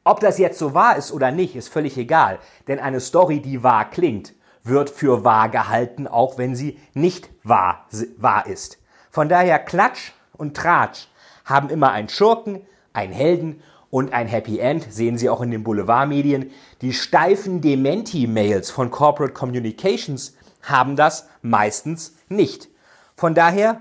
Ob 0.02 0.20
das 0.20 0.38
jetzt 0.38 0.58
so 0.58 0.72
wahr 0.72 0.96
ist 0.96 1.12
oder 1.12 1.30
nicht, 1.30 1.54
ist 1.56 1.68
völlig 1.68 1.98
egal. 1.98 2.38
Denn 2.66 2.80
eine 2.80 3.00
Story, 3.00 3.40
die 3.40 3.62
wahr 3.62 3.90
klingt, 3.90 4.32
wird 4.64 4.88
für 4.88 5.24
wahr 5.24 5.50
gehalten, 5.50 6.06
auch 6.06 6.38
wenn 6.38 6.56
sie 6.56 6.78
nicht 6.94 7.28
wahr, 7.44 7.86
wahr 8.16 8.46
ist. 8.46 8.78
Von 9.10 9.28
daher 9.28 9.58
Klatsch 9.58 10.12
und 10.38 10.56
Tratsch 10.56 11.08
haben 11.44 11.68
immer 11.68 11.92
einen 11.92 12.08
Schurken, 12.08 12.62
einen 12.94 13.12
Helden 13.12 13.62
und 13.90 14.12
ein 14.12 14.26
Happy 14.26 14.58
End, 14.58 14.86
sehen 14.92 15.18
Sie 15.18 15.28
auch 15.28 15.40
in 15.40 15.50
den 15.50 15.64
Boulevardmedien. 15.64 16.50
Die 16.82 16.92
steifen 16.92 17.60
Dementi-Mails 17.60 18.70
von 18.70 18.90
Corporate 18.90 19.32
Communications 19.32 20.36
haben 20.62 20.96
das 20.96 21.28
meistens 21.42 22.14
nicht. 22.28 22.68
Von 23.16 23.34
daher 23.34 23.80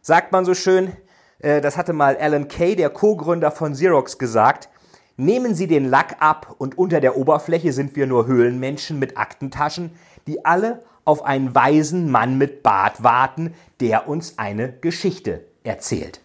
sagt 0.00 0.32
man 0.32 0.44
so 0.44 0.54
schön, 0.54 0.92
äh, 1.40 1.60
das 1.60 1.76
hatte 1.76 1.92
mal 1.92 2.16
Alan 2.16 2.48
Kay, 2.48 2.76
der 2.76 2.90
Co-Gründer 2.90 3.50
von 3.50 3.72
Xerox, 3.72 4.18
gesagt, 4.18 4.68
nehmen 5.16 5.54
Sie 5.54 5.66
den 5.66 5.88
Lack 5.88 6.16
ab 6.20 6.54
und 6.58 6.78
unter 6.78 7.00
der 7.00 7.16
Oberfläche 7.16 7.72
sind 7.72 7.96
wir 7.96 8.06
nur 8.06 8.26
Höhlenmenschen 8.26 8.98
mit 8.98 9.16
Aktentaschen, 9.16 9.90
die 10.26 10.44
alle 10.44 10.82
auf 11.04 11.24
einen 11.24 11.54
weisen 11.54 12.10
Mann 12.10 12.38
mit 12.38 12.62
Bart 12.62 13.02
warten, 13.02 13.54
der 13.80 14.08
uns 14.08 14.38
eine 14.38 14.72
Geschichte 14.72 15.44
erzählt. 15.64 16.20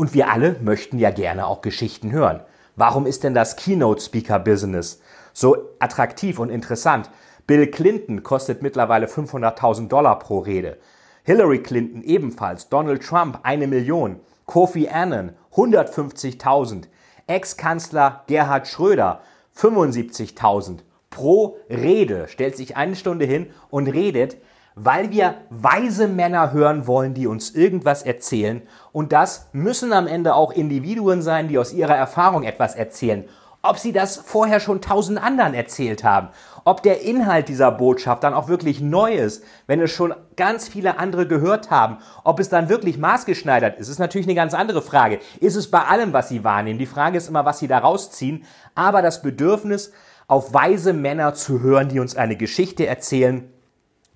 Und 0.00 0.14
wir 0.14 0.30
alle 0.30 0.56
möchten 0.62 0.98
ja 0.98 1.10
gerne 1.10 1.46
auch 1.46 1.60
Geschichten 1.60 2.10
hören. 2.10 2.40
Warum 2.74 3.04
ist 3.04 3.22
denn 3.22 3.34
das 3.34 3.56
Keynote-Speaker-Business 3.56 5.02
so 5.34 5.58
attraktiv 5.78 6.38
und 6.38 6.48
interessant? 6.48 7.10
Bill 7.46 7.66
Clinton 7.66 8.22
kostet 8.22 8.62
mittlerweile 8.62 9.08
500.000 9.08 9.88
Dollar 9.88 10.18
pro 10.18 10.38
Rede. 10.38 10.78
Hillary 11.24 11.62
Clinton 11.62 12.02
ebenfalls. 12.02 12.70
Donald 12.70 13.02
Trump 13.02 13.40
eine 13.42 13.66
Million. 13.66 14.20
Kofi 14.46 14.88
Annan 14.88 15.34
150.000. 15.52 16.84
Ex-Kanzler 17.26 18.24
Gerhard 18.26 18.68
Schröder 18.68 19.20
75.000 19.54 20.78
pro 21.10 21.58
Rede, 21.68 22.26
stellt 22.28 22.56
sich 22.56 22.74
eine 22.74 22.96
Stunde 22.96 23.26
hin 23.26 23.50
und 23.68 23.86
redet, 23.86 24.38
weil 24.74 25.10
wir 25.10 25.34
weise 25.50 26.08
Männer 26.08 26.52
hören 26.52 26.86
wollen, 26.86 27.14
die 27.14 27.26
uns 27.26 27.50
irgendwas 27.50 28.02
erzählen. 28.02 28.62
Und 28.92 29.12
das 29.12 29.48
müssen 29.52 29.92
am 29.92 30.06
Ende 30.06 30.34
auch 30.34 30.52
Individuen 30.52 31.22
sein, 31.22 31.48
die 31.48 31.58
aus 31.58 31.72
ihrer 31.72 31.96
Erfahrung 31.96 32.44
etwas 32.44 32.74
erzählen. 32.74 33.24
Ob 33.62 33.78
sie 33.78 33.92
das 33.92 34.16
vorher 34.16 34.58
schon 34.58 34.80
tausend 34.80 35.22
anderen 35.22 35.52
erzählt 35.52 36.02
haben, 36.02 36.28
ob 36.64 36.82
der 36.82 37.02
Inhalt 37.02 37.48
dieser 37.48 37.70
Botschaft 37.70 38.24
dann 38.24 38.32
auch 38.32 38.48
wirklich 38.48 38.80
neu 38.80 39.12
ist, 39.12 39.44
wenn 39.66 39.82
es 39.82 39.90
schon 39.90 40.14
ganz 40.36 40.66
viele 40.66 40.98
andere 40.98 41.26
gehört 41.26 41.70
haben, 41.70 41.98
ob 42.24 42.40
es 42.40 42.48
dann 42.48 42.70
wirklich 42.70 42.96
maßgeschneidert 42.96 43.78
ist, 43.78 43.88
ist 43.88 43.98
natürlich 43.98 44.26
eine 44.26 44.34
ganz 44.34 44.54
andere 44.54 44.80
Frage. 44.80 45.18
Ist 45.40 45.56
es 45.56 45.70
bei 45.70 45.80
allem, 45.80 46.14
was 46.14 46.30
sie 46.30 46.42
wahrnehmen? 46.42 46.78
Die 46.78 46.86
Frage 46.86 47.18
ist 47.18 47.28
immer, 47.28 47.44
was 47.44 47.58
sie 47.58 47.68
da 47.68 47.78
rausziehen. 47.78 48.44
Aber 48.74 49.02
das 49.02 49.20
Bedürfnis, 49.20 49.92
auf 50.26 50.54
weise 50.54 50.92
Männer 50.92 51.34
zu 51.34 51.60
hören, 51.60 51.88
die 51.88 51.98
uns 51.98 52.16
eine 52.16 52.36
Geschichte 52.36 52.86
erzählen. 52.86 53.52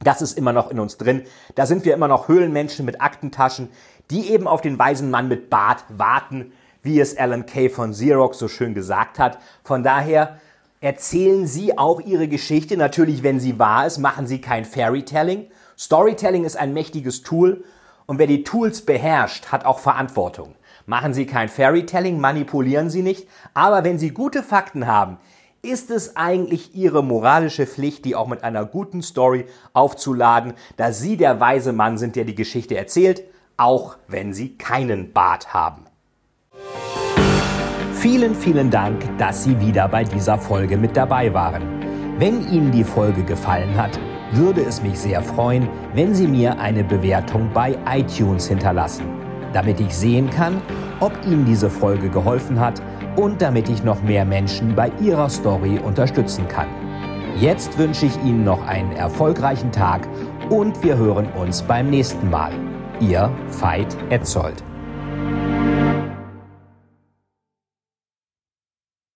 Das 0.04 0.22
ist 0.22 0.38
immer 0.38 0.52
noch 0.52 0.70
in 0.70 0.78
uns 0.78 0.96
drin. 0.96 1.22
Da 1.54 1.66
sind 1.66 1.84
wir 1.84 1.94
immer 1.94 2.08
noch 2.08 2.28
Höhlenmenschen 2.28 2.84
mit 2.84 3.00
Aktentaschen, 3.00 3.68
die 4.10 4.30
eben 4.30 4.46
auf 4.46 4.60
den 4.60 4.78
weisen 4.78 5.10
Mann 5.10 5.28
mit 5.28 5.50
Bart 5.50 5.84
warten, 5.88 6.52
wie 6.82 7.00
es 7.00 7.16
Alan 7.16 7.46
Kay 7.46 7.70
von 7.70 7.92
Xerox 7.92 8.38
so 8.38 8.48
schön 8.48 8.74
gesagt 8.74 9.18
hat. 9.18 9.38
Von 9.64 9.82
daher 9.82 10.38
erzählen 10.80 11.46
Sie 11.46 11.78
auch 11.78 12.00
Ihre 12.00 12.28
Geschichte. 12.28 12.76
Natürlich, 12.76 13.22
wenn 13.22 13.40
sie 13.40 13.58
wahr 13.58 13.86
ist, 13.86 13.98
machen 13.98 14.26
Sie 14.26 14.40
kein 14.40 14.66
Fairytelling. 14.66 15.46
Storytelling 15.78 16.44
ist 16.44 16.56
ein 16.56 16.74
mächtiges 16.74 17.22
Tool 17.22 17.64
Und 18.06 18.18
wer 18.18 18.26
die 18.26 18.44
Tools 18.44 18.82
beherrscht, 18.82 19.46
hat 19.46 19.64
auch 19.64 19.78
Verantwortung. 19.78 20.54
Machen 20.86 21.14
Sie 21.14 21.24
kein 21.24 21.48
Fairytelling, 21.48 22.20
manipulieren 22.20 22.90
Sie 22.90 23.02
nicht, 23.02 23.26
aber 23.54 23.84
wenn 23.84 23.98
Sie 23.98 24.10
gute 24.10 24.42
Fakten 24.42 24.86
haben, 24.86 25.16
ist 25.64 25.90
es 25.90 26.16
eigentlich 26.16 26.74
Ihre 26.74 27.02
moralische 27.02 27.66
Pflicht, 27.66 28.04
die 28.04 28.14
auch 28.14 28.28
mit 28.28 28.44
einer 28.44 28.64
guten 28.64 29.02
Story 29.02 29.46
aufzuladen, 29.72 30.52
da 30.76 30.92
Sie 30.92 31.16
der 31.16 31.40
weise 31.40 31.72
Mann 31.72 31.96
sind, 31.96 32.16
der 32.16 32.24
die 32.24 32.34
Geschichte 32.34 32.76
erzählt, 32.76 33.22
auch 33.56 33.96
wenn 34.06 34.32
Sie 34.32 34.56
keinen 34.56 35.12
Bart 35.12 35.54
haben. 35.54 35.86
Vielen, 37.94 38.34
vielen 38.34 38.70
Dank, 38.70 39.02
dass 39.16 39.44
Sie 39.44 39.58
wieder 39.60 39.88
bei 39.88 40.04
dieser 40.04 40.38
Folge 40.38 40.76
mit 40.76 40.96
dabei 40.96 41.32
waren. 41.32 41.62
Wenn 42.18 42.46
Ihnen 42.52 42.70
die 42.70 42.84
Folge 42.84 43.24
gefallen 43.24 43.74
hat, 43.76 43.98
würde 44.32 44.60
es 44.60 44.82
mich 44.82 44.98
sehr 44.98 45.22
freuen, 45.22 45.68
wenn 45.94 46.14
Sie 46.14 46.26
mir 46.26 46.58
eine 46.58 46.84
Bewertung 46.84 47.50
bei 47.54 47.78
iTunes 47.88 48.46
hinterlassen, 48.46 49.06
damit 49.52 49.80
ich 49.80 49.96
sehen 49.96 50.28
kann, 50.28 50.60
ob 51.00 51.12
Ihnen 51.24 51.46
diese 51.46 51.70
Folge 51.70 52.10
geholfen 52.10 52.60
hat 52.60 52.82
und 53.16 53.40
damit 53.42 53.68
ich 53.68 53.84
noch 53.84 54.02
mehr 54.02 54.24
Menschen 54.24 54.74
bei 54.74 54.90
ihrer 55.00 55.28
Story 55.28 55.78
unterstützen 55.78 56.48
kann. 56.48 56.68
Jetzt 57.38 57.78
wünsche 57.78 58.06
ich 58.06 58.16
Ihnen 58.24 58.44
noch 58.44 58.66
einen 58.66 58.92
erfolgreichen 58.92 59.72
Tag 59.72 60.08
und 60.50 60.82
wir 60.82 60.96
hören 60.96 61.26
uns 61.32 61.62
beim 61.62 61.90
nächsten 61.90 62.30
Mal. 62.30 62.52
Ihr 63.00 63.30
Veit 63.48 63.96
Etzold. 64.10 64.62